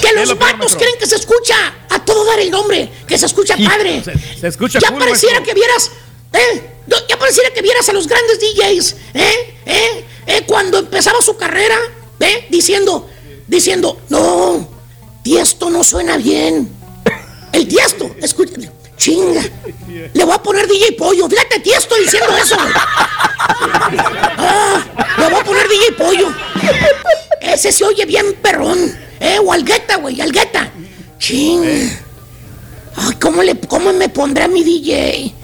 [0.00, 1.54] que los vatos creen que se escucha
[1.88, 4.02] a todo dar el nombre, que se escucha padre.
[4.40, 5.90] Se, escucha Ya pareciera que vieras,
[6.32, 6.62] ¿eh?
[7.08, 9.54] Ya pareciera que vieras a los grandes DJs, ¿eh?
[9.66, 10.04] ¿eh?
[10.26, 10.44] ¿eh?
[10.46, 11.76] Cuando empezaba su carrera,
[12.18, 12.46] ¿eh?
[12.48, 13.08] Diciendo,
[13.46, 14.68] diciendo, no,
[15.22, 16.79] Tiesto no suena bien.
[17.52, 18.52] El Tiesto, escucha,
[18.96, 19.42] Chinga.
[20.12, 21.28] Le voy a poner DJ Pollo.
[21.28, 22.56] Fíjate, ti estoy diciendo eso.
[24.42, 24.82] Ah,
[25.18, 26.32] le voy a poner DJ Pollo.
[27.40, 28.78] Ese se oye bien perrón.
[29.18, 29.42] Eh, o
[30.00, 30.70] güey, Algueta.
[31.18, 31.68] Chinga.
[32.96, 35.34] Ay, ¿cómo, le, ¿cómo me pondré a mi DJ?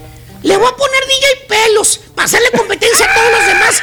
[0.43, 3.81] Le voy a poner DJ Pelos para hacerle competencia a todos los demás.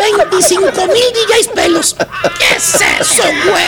[0.00, 1.96] 25 mil DJs pelos.
[2.38, 3.64] ¿Qué es eso, güey?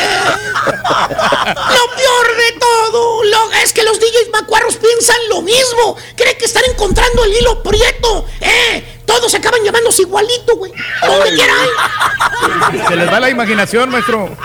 [0.66, 2.11] Lo peor
[3.62, 5.96] es que los DJs macuarros piensan lo mismo.
[6.16, 8.26] Creen que están encontrando el hilo prieto.
[8.40, 9.00] ¿Eh?
[9.06, 10.72] Todos se acaban llamándose igualito, güey.
[11.06, 12.82] Donde quiera hay.
[12.88, 14.36] Se les va la imaginación, maestro.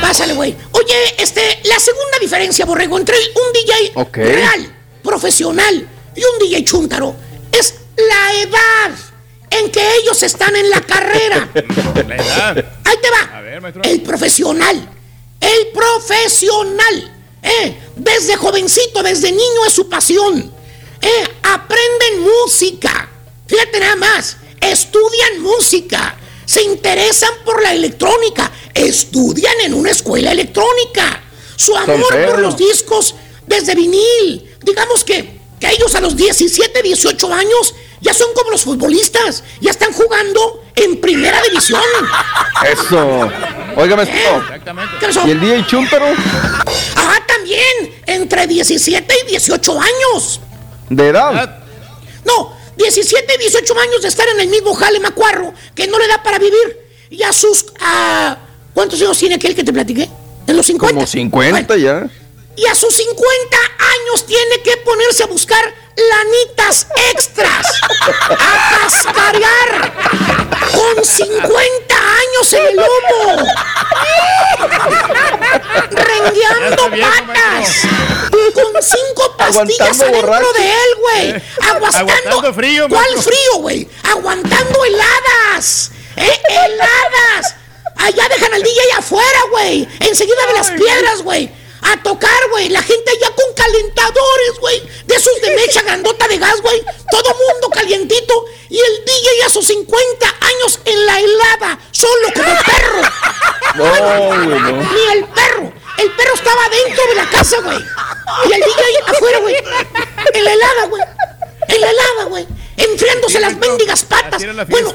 [0.00, 0.56] Pásale, güey.
[0.72, 4.16] Oye, este, la segunda diferencia, Borrego, entre un DJ Ok.
[4.16, 7.14] real, profesional y un DJ chúntaro
[7.52, 8.90] es la edad
[9.50, 11.48] en que ellos están en la carrera.
[12.06, 12.56] La edad.
[12.84, 13.38] Ahí te va.
[13.38, 13.82] A ver, maestro.
[13.84, 14.88] El profesional.
[15.40, 17.12] El profesional.
[17.42, 17.76] ¿Eh?
[17.96, 20.52] Desde jovencito, desde niño es su pasión.
[21.00, 21.28] ¿eh?
[21.42, 23.08] Aprenden música.
[23.46, 24.36] Fíjate nada más.
[24.60, 26.16] Estudian música.
[26.44, 28.50] Se interesan por la electrónica.
[28.74, 31.22] Estudian en una escuela electrónica.
[31.56, 33.14] Su amor por los discos
[33.46, 34.56] desde vinil.
[34.62, 39.44] Digamos que, que ellos a los 17, 18 años ya son como los futbolistas.
[39.60, 41.80] Ya están jugando en primera división.
[42.70, 43.30] Eso.
[43.96, 44.44] Maestro.
[44.98, 45.26] ¿Qué pasó?
[45.26, 46.06] ¿Y el DJ Chuntaro?
[46.96, 50.40] Ah, también, entre 17 y 18 años.
[50.88, 51.58] ¿De edad?
[52.24, 56.08] No, 17 y 18 años de estar en el mismo jale macuarro que no le
[56.08, 56.78] da para vivir.
[57.10, 57.66] Y a sus...
[57.80, 58.36] ah,
[58.74, 60.08] ¿Cuántos años tiene aquel que te platiqué?
[60.46, 60.94] En los 50.
[60.94, 62.08] Como 50 ya.
[62.56, 67.66] Y a sus 50 años tiene que ponerse a buscar lanitas extras.
[68.30, 69.92] A cascarear.
[70.72, 73.44] Con 50 años en el lomo.
[75.90, 77.76] Rengueando patas.
[78.54, 79.56] Con cinco pastillas
[80.00, 80.52] Aguantando adentro borracho.
[80.52, 81.30] de él, güey.
[81.30, 81.98] Eh, Aguantando.
[82.12, 83.88] aguantando frío, ¿Cuál frío, güey?
[84.02, 85.90] Aguantando heladas.
[86.16, 86.40] ¿Eh?
[86.48, 87.54] Heladas.
[87.96, 89.88] Allá dejan al DJ afuera, güey.
[90.00, 91.50] Enseguida de las piedras, güey.
[91.82, 92.68] A tocar, güey.
[92.68, 94.82] La gente allá con calentadores, güey.
[95.06, 96.82] De esos de mecha grandota de gas, güey.
[97.10, 98.44] Todo mundo calientito.
[98.68, 101.78] Y el DJ a sus 50 años en la helada.
[101.90, 103.02] Solo como perro.
[103.74, 104.72] No, güey, no.
[104.72, 105.72] Ni el perro.
[105.98, 107.78] El perro estaba dentro de la casa, güey.
[107.78, 109.56] Y el DJ afuera, güey.
[110.34, 111.02] En la helada, güey.
[111.68, 112.46] En la helada, güey.
[112.76, 114.42] Enfriándose las mendigas patas.
[114.68, 114.92] Bueno,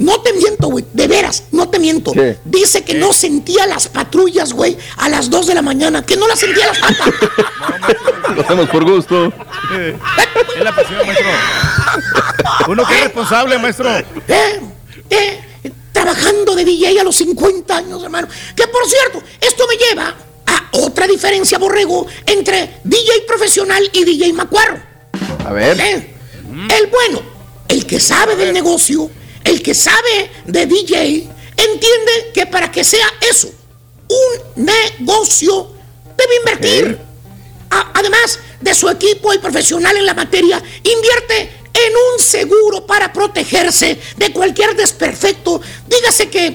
[0.00, 0.84] no te miento, güey.
[0.94, 2.12] De veras, no te miento.
[2.12, 2.38] ¿Qué?
[2.46, 6.04] Dice que no sentía las patrullas, güey, a las 2 de la mañana.
[6.04, 7.14] Que no las sentía las patas.
[8.34, 9.26] Lo hacemos por gusto.
[10.56, 11.28] Es la pasión, maestro.
[12.68, 13.90] Uno que es responsable, maestro.
[14.26, 14.60] Eh,
[15.10, 15.40] eh,
[15.92, 18.26] trabajando de DJ a los 50 años, hermano.
[18.56, 20.14] Que por cierto, esto me lleva
[20.46, 24.80] a otra diferencia, borrego, entre DJ profesional y DJ macuarro.
[25.44, 25.78] A ver.
[25.78, 26.14] ¿Eh?
[26.78, 27.20] El bueno,
[27.68, 29.10] el que sabe del negocio,
[29.44, 33.50] el que sabe de DJ, entiende que para que sea eso
[34.08, 35.72] un negocio,
[36.16, 36.98] debe invertir.
[37.70, 43.12] A- además de su equipo y profesional en la materia, invierte en un seguro para
[43.12, 45.60] protegerse de cualquier desperfecto.
[45.86, 46.48] Dígase que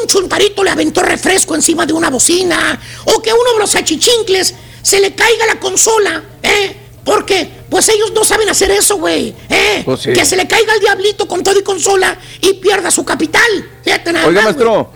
[0.00, 4.54] un chuntarito le aventó refresco encima de una bocina o que uno de los achichincles
[4.82, 6.76] se le caiga la consola, ¿eh?
[7.04, 9.82] Porque, pues ellos no saben hacer eso, güey, ¿eh?
[9.84, 10.12] Pues sí.
[10.12, 13.42] Que se le caiga el diablito con todo y consola y pierda su capital.
[13.82, 14.92] Fíjate nada Oiga, más, maestro.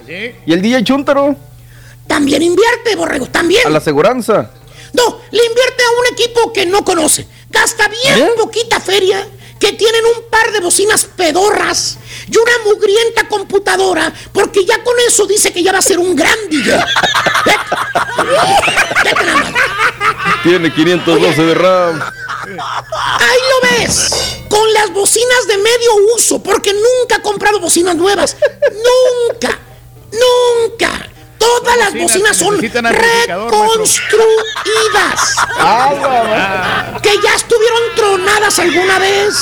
[0.46, 1.36] ¿Y el DJ Chuntaro?
[2.06, 3.66] También invierte, borrego, también.
[3.66, 4.50] A la aseguranza.
[4.92, 7.26] No, le invierte a un equipo que no conoce.
[7.50, 8.30] Gasta bien ¿Eh?
[8.36, 9.26] poquita feria,
[9.62, 11.96] que tienen un par de bocinas pedorras
[12.28, 16.16] y una mugrienta computadora, porque ya con eso dice que ya va a ser un
[16.16, 16.84] gran DJ.
[20.42, 22.02] Tiene 512 de RAM.
[22.02, 24.10] Ahí lo ves,
[24.48, 28.36] con las bocinas de medio uso, porque nunca ha comprado bocinas nuevas.
[29.30, 29.56] Nunca,
[30.10, 31.08] nunca.
[31.42, 32.60] Todas las bocinas son
[32.92, 35.36] reconstruidas.
[37.02, 39.34] Que ya estuvieron tronadas alguna vez.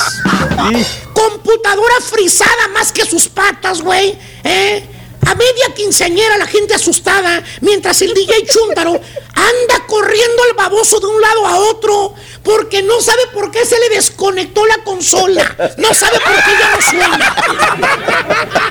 [1.13, 4.17] Computadora frisada más que sus patas, güey.
[4.45, 4.87] ¿Eh?
[5.27, 8.93] A media quinceañera la gente asustada, mientras el DJ Chuntaro
[9.35, 13.79] anda corriendo el baboso de un lado a otro, porque no sabe por qué se
[13.79, 15.55] le desconectó la consola.
[15.77, 17.37] No sabe por qué ya no suena.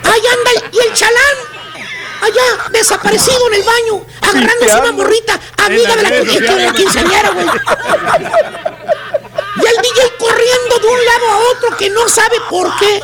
[0.03, 1.58] Ahí anda el- y el chalán.
[2.21, 7.47] Allá, desaparecido en el baño, agarrándose una morrita, amiga de la, de quinceañera, güey.
[9.55, 13.01] Y el DJ corriendo de un lado a otro que no sabe por qué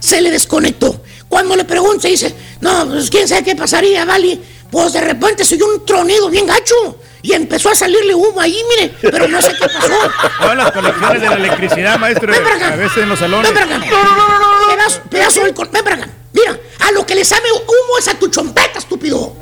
[0.00, 1.02] se le desconectó.
[1.28, 4.38] Cuando le pregunta, dice, no, pues quién sabe qué pasaría, vale.
[4.70, 6.74] Pues de repente se oyó un tronido bien gacho.
[7.20, 9.92] Y empezó a salirle humo ahí, mire, pero no sé qué pasó.
[10.40, 12.68] Todas las conexiones de la electricidad, maestro, Ven para acá.
[12.74, 13.52] a veces en los salones.
[13.52, 13.86] Ven para acá.
[13.86, 14.68] No, no, no, no, no.
[14.76, 16.08] Pedazo, pedazo del Ven para acá.
[16.32, 19.34] Mira, a lo que le sabe humo es a tu chompeta, estúpido.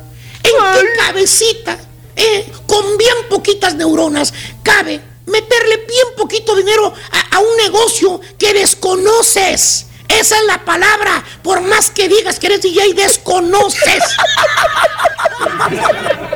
[0.43, 1.77] En tu cabecita,
[2.15, 8.53] eh, con bien poquitas neuronas, cabe meterle bien poquito dinero a, a un negocio que
[8.53, 9.86] desconoces.
[10.07, 11.23] Esa es la palabra.
[11.43, 14.03] Por más que digas que eres DJ, desconoces.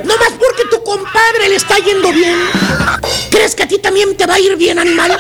[0.04, 2.38] No más porque tu compadre le está yendo bien.
[3.30, 5.12] ¿Crees que a ti también te va a ir bien, animal?
[5.12, 5.18] ¿Eh?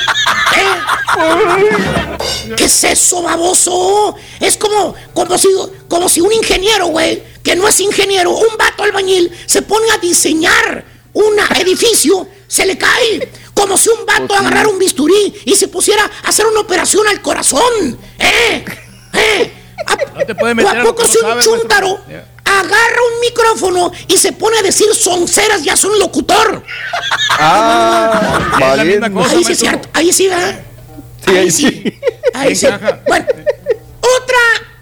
[2.55, 4.15] ¿Qué es eso, baboso?
[4.39, 5.49] Es como, como, si,
[5.87, 9.97] como si un ingeniero, güey, que no es ingeniero, un vato albañil, se pone a
[9.97, 13.31] diseñar un edificio, se le cae.
[13.53, 17.21] Como si un vato agarrara un bisturí y se pusiera a hacer una operación al
[17.21, 17.97] corazón.
[18.17, 18.65] ¿Eh?
[19.13, 19.53] ¿Eh?
[20.15, 21.99] No te puedes ¿O meter a a poco si un sabes, chúntaro
[22.45, 26.63] agarra un micrófono y se pone a decir sonceras ya son locutor?
[27.31, 28.49] Ah.
[28.61, 30.59] Ahí sí es cierto, ahí sí, ¿verdad?
[31.25, 31.99] Sí, ahí sí.
[32.33, 32.67] Ahí sí.
[33.07, 33.25] Bueno,
[33.99, 34.37] otra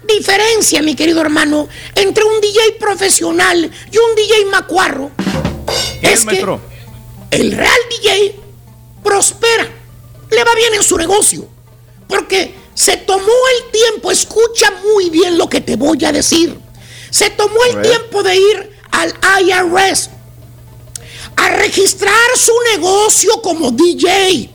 [0.06, 5.10] diferencia, mi querido hermano, entre un DJ profesional y un DJ macuarro
[6.02, 6.44] es que
[7.30, 8.39] el real DJ
[9.02, 9.68] prospera,
[10.30, 11.48] le va bien en su negocio,
[12.08, 16.58] porque se tomó el tiempo, escucha muy bien lo que te voy a decir,
[17.10, 20.10] se tomó el tiempo de ir al IRS
[21.36, 24.50] a registrar su negocio como DJ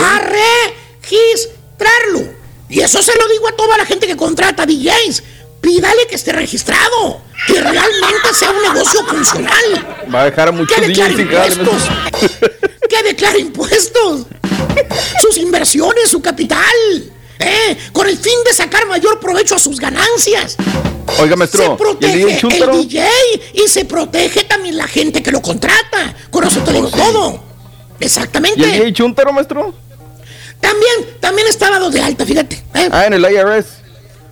[0.00, 0.20] a
[1.02, 2.34] registrarlo.
[2.68, 5.22] Y eso se lo digo a toda la gente que contrata DJs.
[5.60, 10.76] Pídale que esté registrado, que realmente sea un negocio funcional, Va a dejar a muchos
[10.76, 11.58] DJs
[12.92, 14.26] que declare impuestos,
[15.20, 16.60] sus inversiones, su capital,
[17.38, 17.76] ¿eh?
[17.92, 20.56] con el fin de sacar mayor provecho a sus ganancias.
[21.18, 22.72] Oiga, Se maestro, ¿y el protege DJ el?
[22.72, 23.08] DJ
[23.54, 26.14] y se protege también la gente que lo contrata.
[26.30, 27.42] Con eso te digo todo.
[27.98, 28.60] Exactamente.
[28.60, 29.74] ¿Y el DJ Chuntaro, maestro?
[30.60, 32.56] También, también está dado de alta, fíjate.
[32.74, 32.88] ¿eh?
[32.92, 33.66] Ah, en el IRS.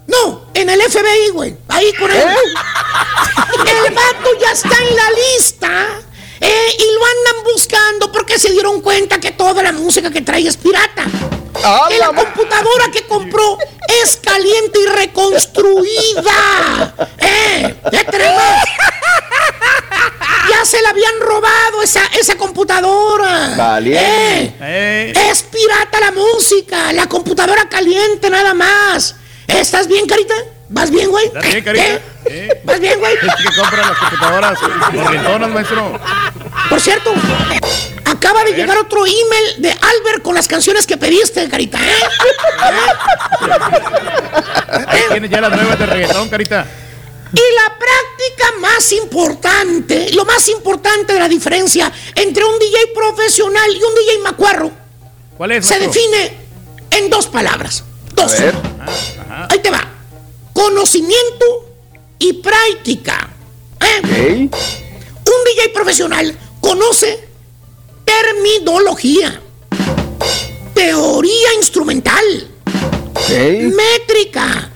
[0.07, 1.57] No, en el FBI, güey.
[1.69, 2.19] Ahí con él.
[2.19, 5.87] El vato ya está en la lista.
[6.41, 10.47] Eh, y lo andan buscando porque se dieron cuenta que toda la música que trae
[10.47, 11.05] es pirata.
[11.89, 13.59] que la computadora que compró
[14.03, 16.95] es caliente y reconstruida.
[17.19, 17.75] ¡Eh!
[17.91, 18.55] ¿Qué tenemos?
[20.49, 23.55] Ya se la habían robado esa, esa computadora.
[23.57, 24.55] Valiente.
[24.61, 25.13] ¡Eh!
[25.31, 29.17] Es pirata la música, la computadora caliente nada más.
[29.47, 30.35] ¿Estás bien, Carita?
[30.71, 31.27] ¿Vas bien, güey?
[31.27, 32.01] ¿Estás bien, carita?
[32.27, 32.61] ¿Eh?
[32.63, 33.15] ¿Vas bien, güey?
[33.15, 34.59] Es que compra las computadoras
[34.95, 36.01] corrientonas, maestro.
[36.69, 37.13] Por cierto,
[38.05, 41.79] acaba de llegar otro email de Albert con las canciones que pediste, Carita.
[41.81, 41.93] ¿eh?
[44.87, 46.65] Ahí tienes ya las nuevas de reggaetón, carita.
[47.33, 53.71] Y la práctica más importante, lo más importante de la diferencia entre un DJ profesional
[53.73, 54.71] y un DJ macuarro
[55.37, 56.37] ¿Cuál es, se define
[56.93, 57.83] en dos palabras.
[58.15, 58.39] Dos.
[58.39, 58.55] ver.
[59.49, 60.00] Ahí te va.
[60.61, 61.71] Conocimiento
[62.19, 63.31] y práctica.
[63.81, 64.47] ¿eh?
[64.51, 67.27] Un DJ profesional conoce
[68.05, 69.41] terminología,
[70.75, 72.51] teoría instrumental,
[73.75, 74.71] métrica,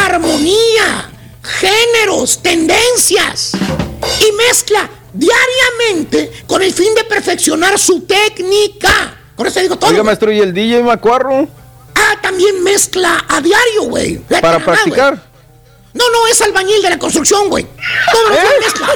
[0.00, 1.10] armonía,
[1.42, 9.14] géneros, tendencias y mezcla diariamente con el fin de perfeccionar su técnica.
[9.36, 9.90] Con eso digo todo.
[9.90, 11.61] Oiga, maestro, ¿y el DJ Macuarro?
[12.12, 14.18] Ah, también mezcla a diario, güey.
[14.40, 15.18] Para practicar.
[15.94, 17.66] No, no, es albañil de la construcción, güey.
[18.12, 18.88] Todos los días mezcla.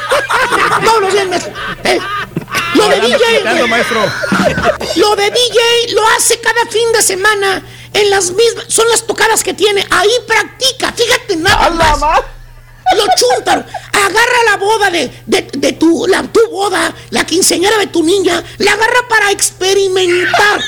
[0.84, 1.52] Todos los días mezcla.
[1.84, 1.98] Eh,
[2.74, 4.00] Lo de DJ, maestro.
[4.96, 7.62] Lo de DJ lo hace cada fin de semana
[7.92, 9.86] en las mismas, son las tocadas que tiene.
[9.90, 11.98] Ahí practica, fíjate nada más.
[12.94, 13.64] Lo chúntaro.
[13.92, 18.42] Agarra la boda de, de, de tu, la, tu boda, la quinceañera de tu niña,
[18.58, 20.60] la agarra para experimentar.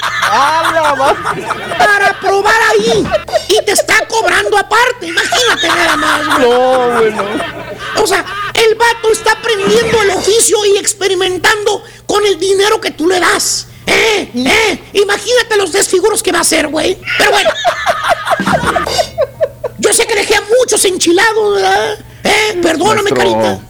[1.79, 3.07] Para probar ahí.
[3.49, 5.07] Y te está cobrando aparte.
[5.07, 6.27] Imagínate nada más.
[6.27, 6.49] güey.
[6.49, 7.25] No, bueno.
[8.03, 13.07] O sea, el vato está aprendiendo el oficio y experimentando con el dinero que tú
[13.07, 13.69] le das.
[13.87, 14.31] ¿Eh?
[14.35, 14.79] ¿Eh?
[14.95, 16.99] Imagínate los desfiguros que va a hacer, güey.
[17.17, 17.51] Pero bueno.
[19.79, 21.99] Yo sé que dejé a muchos enchilados, ¿verdad?
[22.25, 22.59] ¿Eh?
[22.63, 23.61] Perdóname, carita.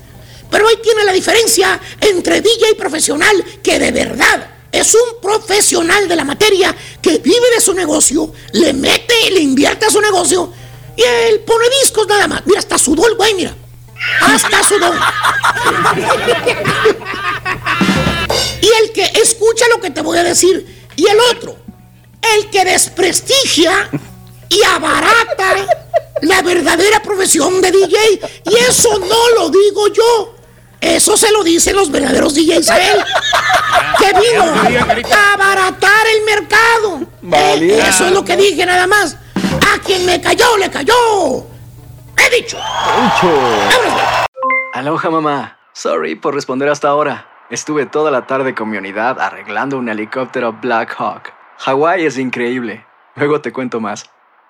[0.51, 6.17] Pero ahí tiene la diferencia entre DJ profesional, que de verdad es un profesional de
[6.17, 10.53] la materia, que vive de su negocio, le mete, le invierte a su negocio,
[10.97, 12.43] y él pone discos nada más.
[12.47, 13.55] Mira, hasta sudó el güey, mira.
[14.21, 14.93] Hasta sudó.
[18.61, 21.57] y el que escucha lo que te voy a decir, y el otro,
[22.37, 23.91] el que desprestigia
[24.49, 25.67] y abarata
[26.23, 28.21] la verdadera profesión de DJ.
[28.45, 30.35] Y eso no lo digo yo.
[30.81, 33.05] Eso se lo dicen los verdaderos DJs a él.
[33.99, 37.01] Que vino a abaratar el mercado.
[37.33, 39.17] Eh, eso es lo que dije nada más.
[39.75, 41.45] A quien me cayó, le cayó.
[42.17, 42.59] He dicho.
[44.75, 45.59] Aloha mamá.
[45.73, 47.29] Sorry por responder hasta ahora.
[47.51, 51.33] Estuve toda la tarde con mi unidad arreglando un helicóptero Black Hawk.
[51.59, 52.85] Hawái es increíble.
[53.17, 54.09] Luego te cuento más.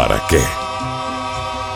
[0.00, 0.59] ¿para qué?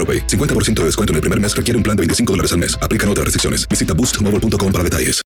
[0.00, 0.26] AroPay.
[0.26, 2.78] 50% de descuento en el primer mes requiere un plan de 25 dólares al mes.
[2.80, 3.68] Aplican otras restricciones.
[3.68, 5.20] Visita boostmobile.com para detalles.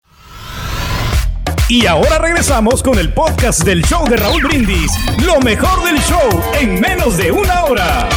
[1.68, 4.92] Y ahora regresamos con el podcast del show de Raúl Brindis.
[5.24, 8.08] Lo mejor del show en menos de una hora.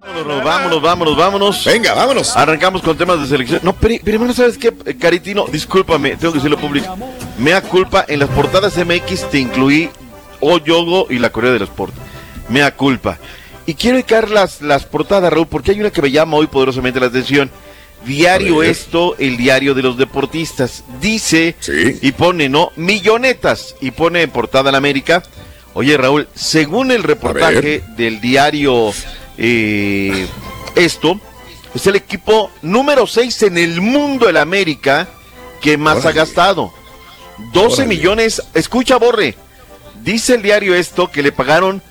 [0.00, 1.64] Vámonos, vámonos, vámonos, vámonos.
[1.64, 2.36] Venga, vámonos.
[2.36, 3.60] Arrancamos con temas de selección.
[3.62, 5.46] No, pero primero, ¿sabes qué, Caritino?
[5.46, 6.96] Discúlpame, tengo que decirlo público.
[7.38, 9.88] Mea culpa, en las portadas MX te incluí
[10.40, 11.94] O Yogo y la Corea del Sport.
[12.48, 13.18] Mea culpa.
[13.68, 17.00] Y quiero dedicar las, las portadas, Raúl, porque hay una que me llama hoy poderosamente
[17.00, 17.50] la atención.
[18.06, 20.84] Diario esto, el diario de los deportistas.
[21.02, 21.54] Dice
[22.00, 22.72] y pone, ¿no?
[22.76, 23.74] Millonetas.
[23.82, 25.22] Y pone en portada la América.
[25.74, 28.90] Oye, Raúl, según el reportaje del diario
[29.36, 30.26] eh,
[30.74, 31.20] Esto,
[31.74, 35.10] es el equipo número 6 en el mundo, el América,
[35.60, 36.72] que más ha gastado.
[37.52, 38.42] 12 millones.
[38.54, 39.34] Escucha, Borre.
[40.02, 41.82] Dice el diario Esto que le pagaron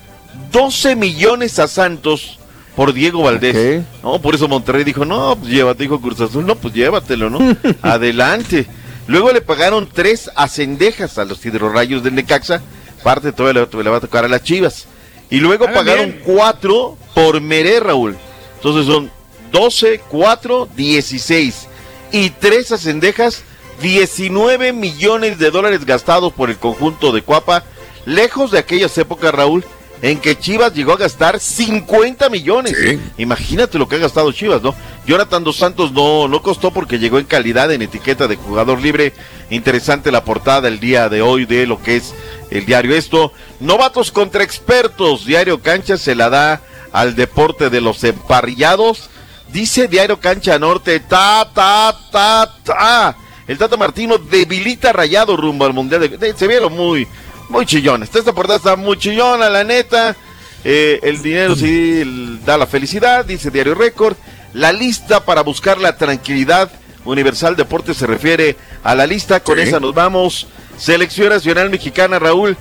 [0.52, 2.38] 12 millones a Santos
[2.76, 3.82] por Diego Valdés.
[4.02, 7.38] No, por eso Monterrey dijo, no, pues llévate, dijo Cruz Azul, no, pues llévatelo, ¿no?
[7.82, 8.66] Adelante.
[9.06, 12.60] Luego le pagaron tres acendejas a los hidrorrayos del Necaxa,
[13.02, 14.86] parte todavía le, le va a tocar a las Chivas.
[15.30, 18.16] Y luego pagaron cuatro por Meré, Raúl.
[18.56, 19.10] Entonces son
[19.50, 21.66] 12, 4, 16.
[22.12, 23.42] Y tres acendejas,
[23.82, 27.64] 19 millones de dólares gastados por el conjunto de Cuapa,
[28.06, 29.64] lejos de aquellas épocas, Raúl,
[30.02, 32.76] en que Chivas llegó a gastar 50 millones.
[33.16, 34.74] Imagínate lo que ha gastado Chivas, ¿no?
[35.06, 39.12] Jonathan Dos Santos no, no costó porque llegó en calidad en etiqueta de jugador libre.
[39.50, 42.14] Interesante la portada el día de hoy de lo que es
[42.50, 43.32] el diario esto.
[43.60, 45.24] Novatos contra expertos.
[45.24, 49.10] Diario Cancha se la da al deporte de los emparrillados.
[49.52, 53.16] Dice Diario Cancha Norte, ta, ta, ta, ta.
[53.46, 56.18] El Tata Martino debilita rayado rumbo al Mundial.
[56.18, 57.08] De, se ve lo muy,
[57.48, 58.02] muy chillón.
[58.02, 60.16] Esta portada está muy chillona, la neta.
[60.64, 64.16] Eh, el dinero sí da la felicidad, dice Diario Récord.
[64.54, 66.70] La lista para buscar la tranquilidad.
[67.04, 69.40] Universal Deportes se refiere a la lista.
[69.40, 70.46] Con esa nos vamos.
[70.76, 72.56] Selección Nacional Mexicana, Raúl.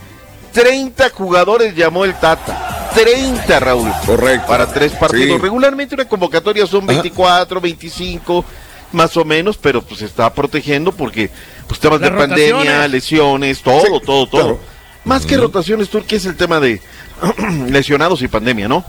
[0.53, 2.89] 30 jugadores llamó el Tata.
[2.93, 3.91] 30, Raúl.
[4.05, 4.47] Correcto.
[4.47, 5.38] Para tres partidos.
[5.38, 5.43] Sí.
[5.43, 8.45] Regularmente una convocatoria son 24, 25,
[8.93, 11.29] más o menos, pero pues se está protegiendo porque
[11.67, 14.29] pues temas Las de pandemia, lesiones, todo, Sí, todo, todo.
[14.29, 14.59] claro.
[15.08, 16.82] Más que rotaciones, que es el tema de
[17.70, 18.84] lesionados y pandemia, ¿no?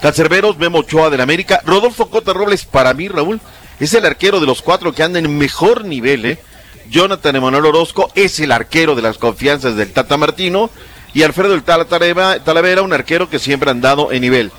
[0.00, 1.60] Cancerberos, Memo Ochoa del América.
[1.66, 3.40] Rodolfo Cota Robles, para mí, Raúl,
[3.80, 6.38] es el arquero de los cuatro que anda en mejor nivel, ¿eh?
[6.90, 10.70] Jonathan Emanuel Orozco es el arquero de las confianzas del Tata Martino.
[11.12, 14.52] Y Alfredo el Talavera, un arquero que siempre ha andado en nivel.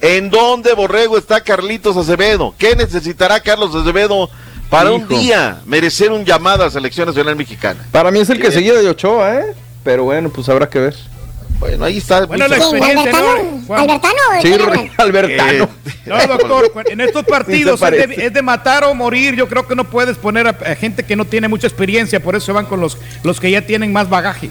[0.00, 2.54] ¿En dónde, Borrego, está Carlitos Acevedo?
[2.56, 4.30] ¿Qué necesitará Carlos Acevedo
[4.70, 7.86] para un día merecer un llamado a la Selección Nacional Mexicana?
[7.92, 9.54] Para mí es el que seguía de Ochoa, ¿eh?
[9.84, 10.96] Pero bueno, pues habrá que ver.
[11.58, 12.26] Bueno, ahí está.
[12.26, 13.18] Bueno, la experiencia, ¿no?
[13.18, 13.62] ¿Albertano?
[13.66, 13.80] Juan.
[13.80, 14.18] ¿Albertano?
[14.42, 14.90] Sí.
[14.96, 15.68] Albertano.
[16.04, 18.26] No, doctor, en estos partidos Sí es de, parece.
[18.26, 19.36] es de matar o morir.
[19.36, 22.34] Yo creo que no puedes poner a, a gente que no tiene mucha experiencia, por
[22.34, 24.50] eso se van con los, los que ya tienen más bagaje.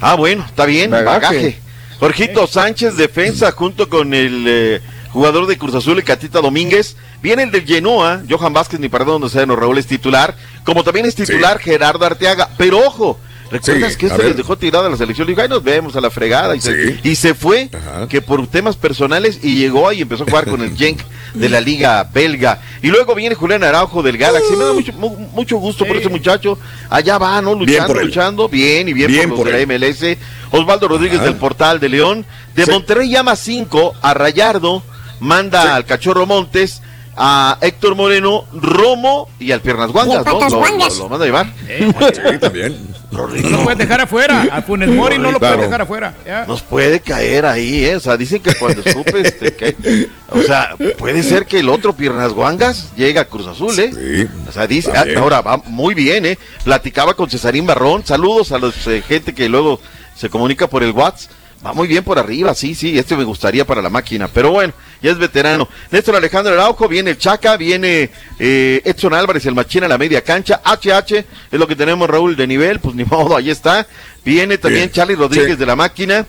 [0.00, 1.20] Ah, bueno, está bien, Bagaje.
[1.20, 1.60] bagaje.
[2.00, 6.96] Jorgito Sánchez, defensa, junto con el eh, jugador de Cruz Azul, Catita Domínguez.
[7.22, 10.34] Viene el del Genoa, Johan Vázquez, ni perdón, donde sea, no, Raúl es titular.
[10.64, 12.50] Como también es titular Gerardo Arteaga.
[12.56, 13.18] Pero ojo,
[13.50, 15.26] ¿Recuerdas Sí, que este les dejó tirada a la selección?
[15.26, 16.56] Le dijo, ay, nos vemos a la fregada.
[16.56, 17.68] Y, se, y se fue,
[18.08, 21.00] que por temas personales, y llegó y empezó a jugar con el Genk
[21.34, 22.60] de la Liga Belga.
[22.82, 24.56] Y luego viene Julián Araujo del Galaxy.
[24.56, 26.58] Me da mucho, mu- mucho gusto por ese muchacho.
[26.90, 27.54] Allá va, ¿no?
[27.56, 28.06] Bien Luchando, él.
[28.06, 28.48] luchando.
[28.48, 30.18] Bien, y bien, Bien por por los de la MLS.
[30.50, 31.26] Osvaldo Rodríguez Ajá.
[31.28, 32.26] del Portal de León.
[32.54, 34.82] De Monterrey llama 5 a Rayardo.
[35.20, 36.82] Manda al Cachorro Montes.
[37.16, 40.32] A Héctor Moreno, Romo y al Piernas Guangas, ¿no?
[40.32, 40.50] Lo, lo-
[40.98, 41.46] lo manda a llevar.
[41.66, 42.76] Sí, también.
[43.10, 44.46] No lo puedes dejar afuera.
[44.52, 45.54] A Funes Mori no lo Claro.
[45.56, 46.14] puedes dejar afuera.
[46.26, 46.44] Ya.
[46.44, 47.96] Nos puede caer ahí, ¿eh?
[47.96, 51.94] O sea, dicen que cuando supe, este, que, o sea, puede ser que el otro
[51.94, 54.28] Piernas Guangas llegue a Cruz Azul, ¿eh?
[54.48, 55.18] O sea, dice, ah, también.
[55.18, 56.38] ahora va muy bien, ¿eh?
[56.64, 59.80] Platicaba con Cesarín Barrón, saludos a los eh, gente que luego
[60.14, 61.30] se comunica por el WhatsApp.
[61.66, 64.72] Va muy bien por arriba, sí, sí, este me gustaría para la máquina, pero bueno,
[65.02, 65.68] ya es veterano.
[65.90, 68.08] Néstor Alejandro Araujo, viene el Chaca, viene
[68.38, 71.12] eh, Edson Álvarez, el Machina a la media cancha, HH,
[71.50, 73.84] es lo que tenemos Raúl de nivel, pues ni modo, ahí está.
[74.24, 75.56] Viene también Bien, Charlie Rodríguez sí.
[75.56, 76.24] de la máquina,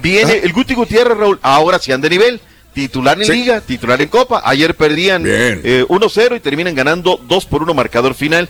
[0.00, 0.40] viene Ah.
[0.44, 2.40] el Guti Gutiérrez, Raúl, ahora sí anda de nivel.
[2.72, 3.32] Titular en Sí.
[3.32, 4.42] Liga, titular en Copa.
[4.44, 8.48] Ayer perdían eh, 1-0 y terminan ganando 2 por 1 marcador final.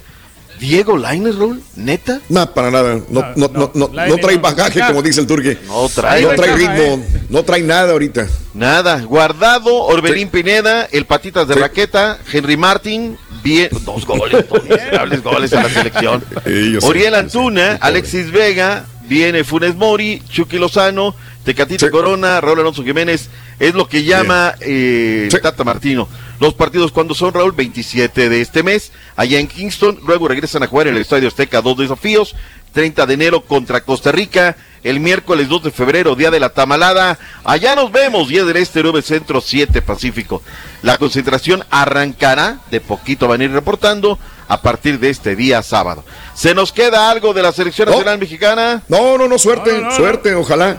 [0.58, 2.20] Diego Lainez, Raúl, neta.
[2.28, 3.00] No, para nada.
[3.10, 5.58] No, no, no, no, no trae bagaje, como dice el turque.
[5.66, 6.22] No trae.
[6.22, 7.04] No trae ritmo.
[7.28, 8.26] No trae nada ahorita.
[8.54, 11.60] Nada, Guardado, Orbelín Pineda, el Patitas de Sí.
[11.60, 16.24] Raqueta, Henry Martin, bien, dos goles, dos miserables goles a la selección.
[16.82, 21.92] Oriel Antuna, Alexis Vega, viene Funes Mori, Chucky Lozano, Tecatito Sí.
[21.92, 23.28] Corona, Raúl Alonso Jiménez,
[23.58, 25.36] es lo que llama eh, Sí.
[25.42, 26.08] Tata Martino.
[26.38, 30.66] Los partidos cuando son, Raúl, 27 de este mes, allá en Kingston, luego regresan a
[30.66, 32.34] jugar en el Estadio Azteca dos desafíos,
[32.72, 37.18] 30 de enero contra Costa Rica, el miércoles 2 de febrero, día de la tamalada,
[37.42, 40.42] allá nos vemos, 10 del Este, 9 Centro, 7 Pacífico.
[40.82, 44.18] La concentración arrancará, de poquito van a ir reportando,
[44.48, 46.04] a partir de este día sábado.
[46.34, 47.92] ¿Se nos queda algo de la selección No.
[47.92, 48.82] nacional mexicana?
[48.88, 49.96] No, no, no, suerte, No, no, no.
[49.96, 50.76] suerte, ojalá.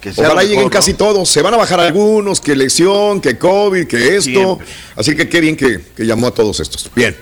[0.00, 1.28] Que sea Ojalá lo lleguen mejor, casi todos.
[1.28, 4.30] Se van a bajar algunos, que lesión, que COVID, que esto.
[4.30, 4.66] Siempre.
[4.96, 6.90] Así que qué bien que, que llamó a todos estos.
[6.94, 7.16] Bien,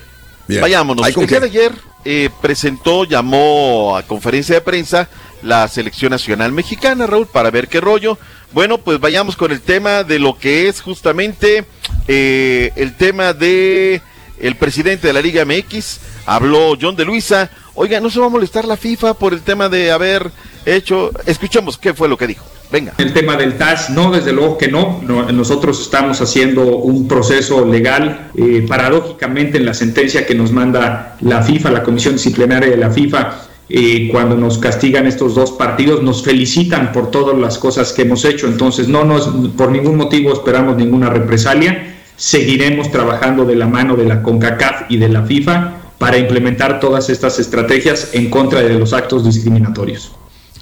[0.46, 0.60] bien.
[0.60, 1.06] Vayámonos.
[1.06, 1.72] El día de ayer
[2.04, 5.08] eh, presentó, llamó a conferencia de prensa
[5.42, 8.18] la selección nacional mexicana, Raúl, para ver qué rollo.
[8.52, 11.64] Bueno, pues vayamos con el tema de lo que es justamente
[12.06, 14.00] eh, el tema de
[14.38, 16.00] el presidente de la Liga MX.
[16.26, 17.50] Habló John de Luisa.
[17.74, 20.30] Oiga, ¿no se va a molestar la FIFA por el tema de haber
[20.64, 21.10] hecho?
[21.26, 22.44] Escuchemos qué fue lo que dijo.
[22.70, 22.92] Venga.
[22.98, 25.00] El tema del TAS, no, desde luego que no.
[25.06, 28.30] No, Nosotros estamos haciendo un proceso legal.
[28.36, 32.90] eh, paradójicamente, en la sentencia que nos manda la FIFA, la Comisión Disciplinaria de la
[32.90, 38.02] FIFA, eh, cuando nos castigan estos dos partidos, nos felicitan por todas las cosas que
[38.02, 38.46] hemos hecho.
[38.46, 41.94] Entonces, no nos, por ningún motivo esperamos ninguna represalia.
[42.16, 47.10] Seguiremos trabajando de la mano de la CONCACAF y de la FIFA para implementar todas
[47.10, 50.12] estas estrategias en contra de los actos discriminatorios.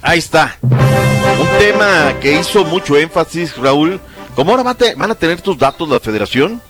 [0.01, 0.57] Ahí está.
[1.59, 3.99] Tema que hizo mucho énfasis, Raúl.
[4.35, 6.61] Como ahora van a tener tus datos la federación,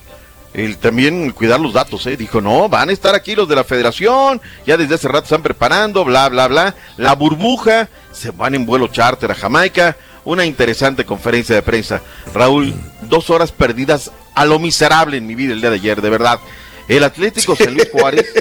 [0.54, 2.16] el también cuidar los datos, ¿eh?
[2.16, 5.42] Dijo, no, van a estar aquí los de la federación, ya desde hace rato están
[5.42, 6.74] preparando, bla, bla, bla.
[6.96, 9.96] La burbuja, se van en vuelo charter a Jamaica.
[10.24, 12.00] Una interesante conferencia de prensa.
[12.34, 16.10] Raúl, dos horas perdidas a lo miserable en mi vida el día de ayer, de
[16.10, 16.40] verdad.
[16.88, 18.32] El Atlético San Luis Juárez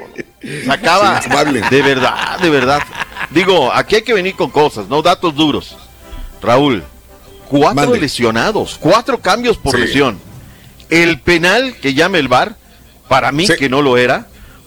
[0.66, 2.82] sacaba de verdad, de verdad.
[3.30, 5.76] Digo, aquí hay que venir con cosas, no datos duros.
[6.42, 6.82] Raúl,
[7.48, 8.00] cuatro Mande.
[8.00, 9.80] lesionados, cuatro cambios por Sí.
[9.82, 10.18] lesión.
[10.90, 12.56] El penal que llame el VAR,
[13.08, 13.54] para mí Sí.
[13.58, 14.26] que no lo era.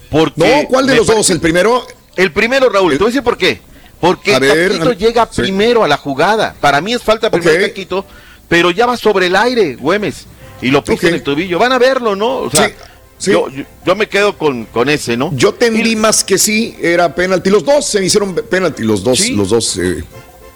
[0.09, 1.29] Porque No, ¿cuál de los dos?
[1.29, 1.85] ¿El primero?
[2.15, 3.59] El primero, Raúl, te voy a decir por qué.
[3.99, 5.41] Porque A ver, Caquito a- llega sí.
[5.41, 6.55] primero a la jugada.
[6.61, 7.69] Para mí es falta primero Ok.
[7.69, 8.05] Caquito,
[8.47, 10.25] pero ya va sobre el aire, Güemes.
[10.61, 11.59] Y lo pisa en el tobillo.
[11.59, 12.37] Van a verlo, ¿no?
[12.37, 12.71] O sea,
[13.17, 13.31] Sí.
[13.31, 15.31] Yo, yo, yo me quedo con, con ese, ¿no?
[15.35, 17.49] Yo tendí más que sí, era penalti.
[17.49, 19.31] Los dos se me hicieron penalti, los dos, Sí.
[19.33, 20.03] los dos eh,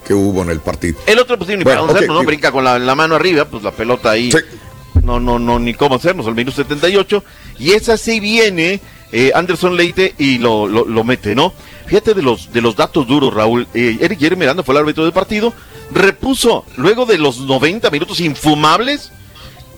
[0.05, 0.99] que hubo en el partido.
[1.05, 2.25] El otro, pues ni Bueno, para dónde ok, hacerlo, ¿no?
[2.25, 4.31] Brinca con la, la mano arriba, pues la pelota ahí.
[4.31, 4.37] Sí.
[5.03, 7.23] No, no, no, ni cómo hacernos, al minuto 78.
[7.59, 8.81] Y esa sí viene
[9.11, 11.53] eh, Anderson Leite y lo, lo, lo mete, ¿no?
[11.87, 13.67] Fíjate de los, de los datos duros, Raúl.
[13.73, 15.53] Eh, Eric Jerry Miranda fue el árbitro del partido.
[15.91, 19.11] Repuso, luego de los 90 minutos infumables,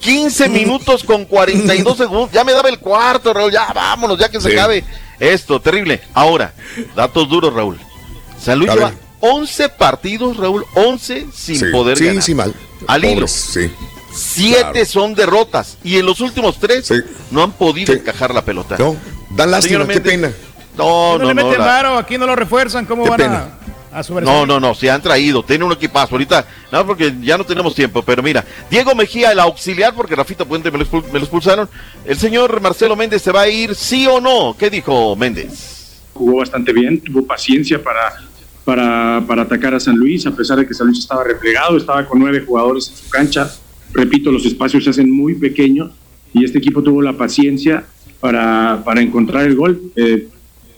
[0.02, 2.32] 15 minutos con 42 segundos.
[2.32, 3.52] Ya me daba el cuarto, Raúl.
[3.52, 4.54] Ya vámonos, ya que se Sí.
[4.58, 4.84] acabe
[5.20, 5.62] esto.
[5.62, 6.02] Terrible.
[6.14, 6.54] Ahora,
[6.96, 7.80] datos duros, Raúl.
[8.40, 8.92] San Luis lleva.
[9.22, 12.24] 11 partidos, Raúl, 11 sin Sí, poder sí, ganar.
[12.24, 12.54] sí, mal.
[12.88, 13.14] Al hilo.
[13.14, 13.72] Pobres, sí.
[14.14, 14.86] Siete Claro.
[14.86, 16.96] son derrotas y en los últimos tres Sí.
[17.32, 18.00] no han podido Sí.
[18.00, 18.76] encajar la pelota.
[18.78, 18.96] No,
[19.30, 20.32] dan lástima, Señor qué pena.
[20.78, 23.38] No, no, no, le meten varo, aquí no lo refuerzan, ¿cómo Qué van pena.
[23.94, 24.04] a?
[24.22, 26.16] No, no, no, se han traído, tiene un equipazo.
[26.16, 30.46] Ahorita, no, porque ya no tenemos tiempo, pero mira, Diego Mejía, el auxiliar, porque Rafita
[30.46, 31.70] Puente me lo, expul- me lo expulsaron.
[32.06, 34.56] El señor Marcelo Méndez se va a ir, sí o no.
[34.58, 35.78] ¿Qué dijo Méndez?
[36.14, 38.22] jugó bastante bien, tuvo paciencia para
[38.66, 42.05] para, para atacar a San Luis, a pesar de que San Luis estaba replegado, estaba
[42.05, 43.51] con nueve jugadores en su cancha.
[43.93, 45.91] Repito, los espacios se hacen muy pequeños
[46.34, 47.86] y este equipo tuvo la paciencia
[48.20, 49.82] para, para encontrar el gol.
[49.95, 50.28] Eh,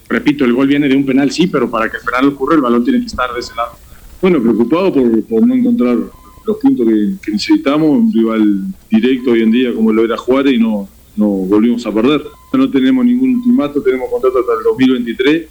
[0.08, 2.62] repito, el gol viene de un penal, sí, pero para que el penal ocurra, el
[2.62, 3.74] balón tiene que estar de ese lado.
[4.22, 5.98] Bueno, preocupado por, por no encontrar
[6.46, 10.54] los puntos que, que necesitamos, un rival directo hoy en día como lo era Juárez
[10.54, 12.22] y no, no volvimos a perder.
[12.54, 15.48] No tenemos ningún ultimato, tenemos contrato hasta el 2023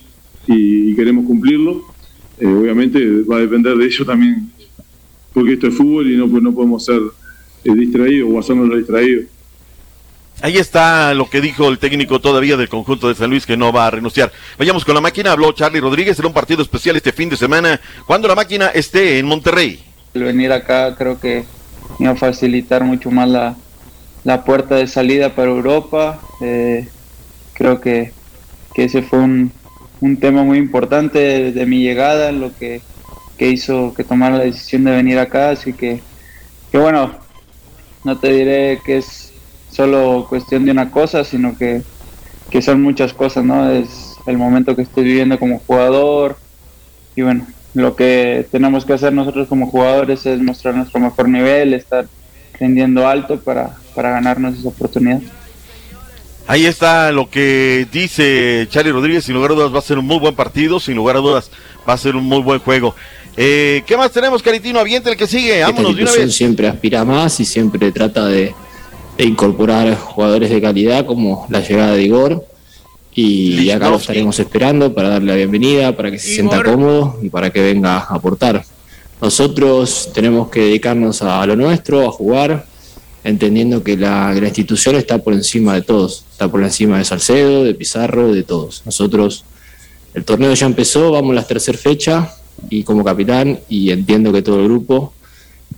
[0.49, 1.83] y, y queremos cumplirlo.
[2.43, 4.51] Eh, obviamente va a depender de ello también,
[5.33, 7.01] porque esto es fútbol y no, pues no podemos ser
[7.63, 9.27] eh, distraídos o hacernos distraídos.
[10.41, 13.73] Ahí está lo que dijo el técnico todavía del conjunto de San Luis que no
[13.73, 14.33] va a renunciar.
[14.59, 17.81] Vayamos con la máquina, habló Charlie Rodríguez, será un partido especial este fin de semana,
[18.09, 19.79] cuando la máquina esté en Monterrey.
[20.13, 21.45] El venir acá creo que
[22.01, 23.57] me va a facilitar mucho más la,
[24.25, 26.21] la puerta de salida para Europa.
[26.41, 26.89] Eh,
[27.53, 28.11] creo que,
[28.75, 29.53] que ese fue un,
[30.03, 32.83] un tema muy importante de, mi llegada, lo que,
[33.39, 35.51] que hizo que tomara la decisión de venir acá.
[35.51, 36.01] Así que,
[36.73, 37.15] que bueno,
[38.05, 39.33] no te diré que es
[39.71, 41.83] solo cuestión de una cosa, sino que,
[42.51, 43.71] que son muchas cosas, ¿no?
[43.71, 46.37] Es el momento que estoy viviendo como jugador
[47.15, 51.75] y bueno, lo que tenemos que hacer nosotros como jugadores es mostrar nuestro mejor nivel,
[51.75, 52.07] estar
[52.59, 55.21] rindiendo alto para, para ganarnos esa oportunidad.
[56.47, 60.07] Ahí está lo que dice Charlie Rodríguez, sin lugar a dudas va a ser un
[60.07, 61.51] muy buen partido, sin lugar a dudas
[61.89, 62.95] va a ser un muy buen juego.
[63.37, 64.79] Eh, ¿Qué más tenemos, Caritino?
[64.79, 66.35] Aviente el que sigue, Esta vámonos de una institución vez.
[66.37, 68.55] siempre aspira más y siempre trata de,
[69.17, 72.45] de incorporar jugadores de calidad como la llegada de Igor.
[73.15, 77.29] Y acá lo estaremos esperando para darle la bienvenida, para que se sienta cómodo y
[77.29, 78.65] para que venga a aportar.
[79.21, 82.65] Nosotros tenemos que dedicarnos a lo nuestro, a jugar,
[83.23, 87.05] entendiendo que la, que la institución está por encima de todos, está por encima de
[87.05, 88.83] Salcedo, de Pizarro, de todos.
[88.85, 89.45] Nosotros,
[90.13, 92.35] el torneo ya empezó, vamos a la tercera fecha
[92.69, 95.13] y como capitán, y entiendo que todo el grupo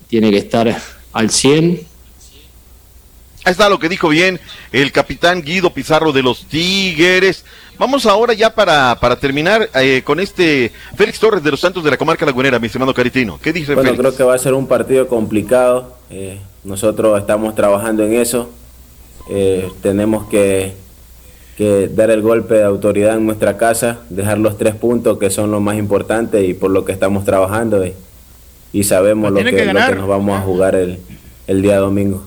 [0.09, 0.75] tiene que estar
[1.13, 1.87] al 100
[3.47, 4.41] Ahí está lo que dijo bien
[4.73, 7.45] el capitán Guido Pizarro de los Tigres.
[7.79, 11.91] Vamos ahora ya para, para terminar eh, con este Félix Torres de los Santos de
[11.91, 13.39] la Comarca Lagunera, mi estimado Caritino.
[13.43, 14.01] ¿Qué dice Bueno, Félix?
[14.01, 15.99] creo que va a ser un partido complicado.
[16.09, 18.49] eh, nosotros estamos trabajando en eso.
[19.29, 20.75] Eh, tenemos que,
[21.57, 25.51] que dar el golpe de autoridad en nuestra casa, dejar los tres puntos que son
[25.51, 27.85] lo más importante y por lo que estamos trabajando.
[27.87, 27.95] Y,
[28.73, 29.97] y sabemos lo que, que lo que ganar.
[29.97, 30.99] nos vamos a jugar el,
[31.47, 32.25] el día domingo.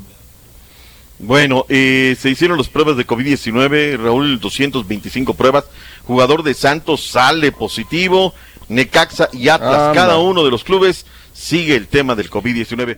[1.20, 5.66] Bueno, eh, se hicieron las pruebas de COVID-19, Raúl, 225 pruebas.
[6.06, 8.34] Jugador de Santos sale positivo.
[8.70, 9.94] Necaxa y Atlas, Anda.
[9.94, 12.98] cada uno de los clubes sigue el tema del COVID-19.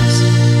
[0.01, 0.60] eyes.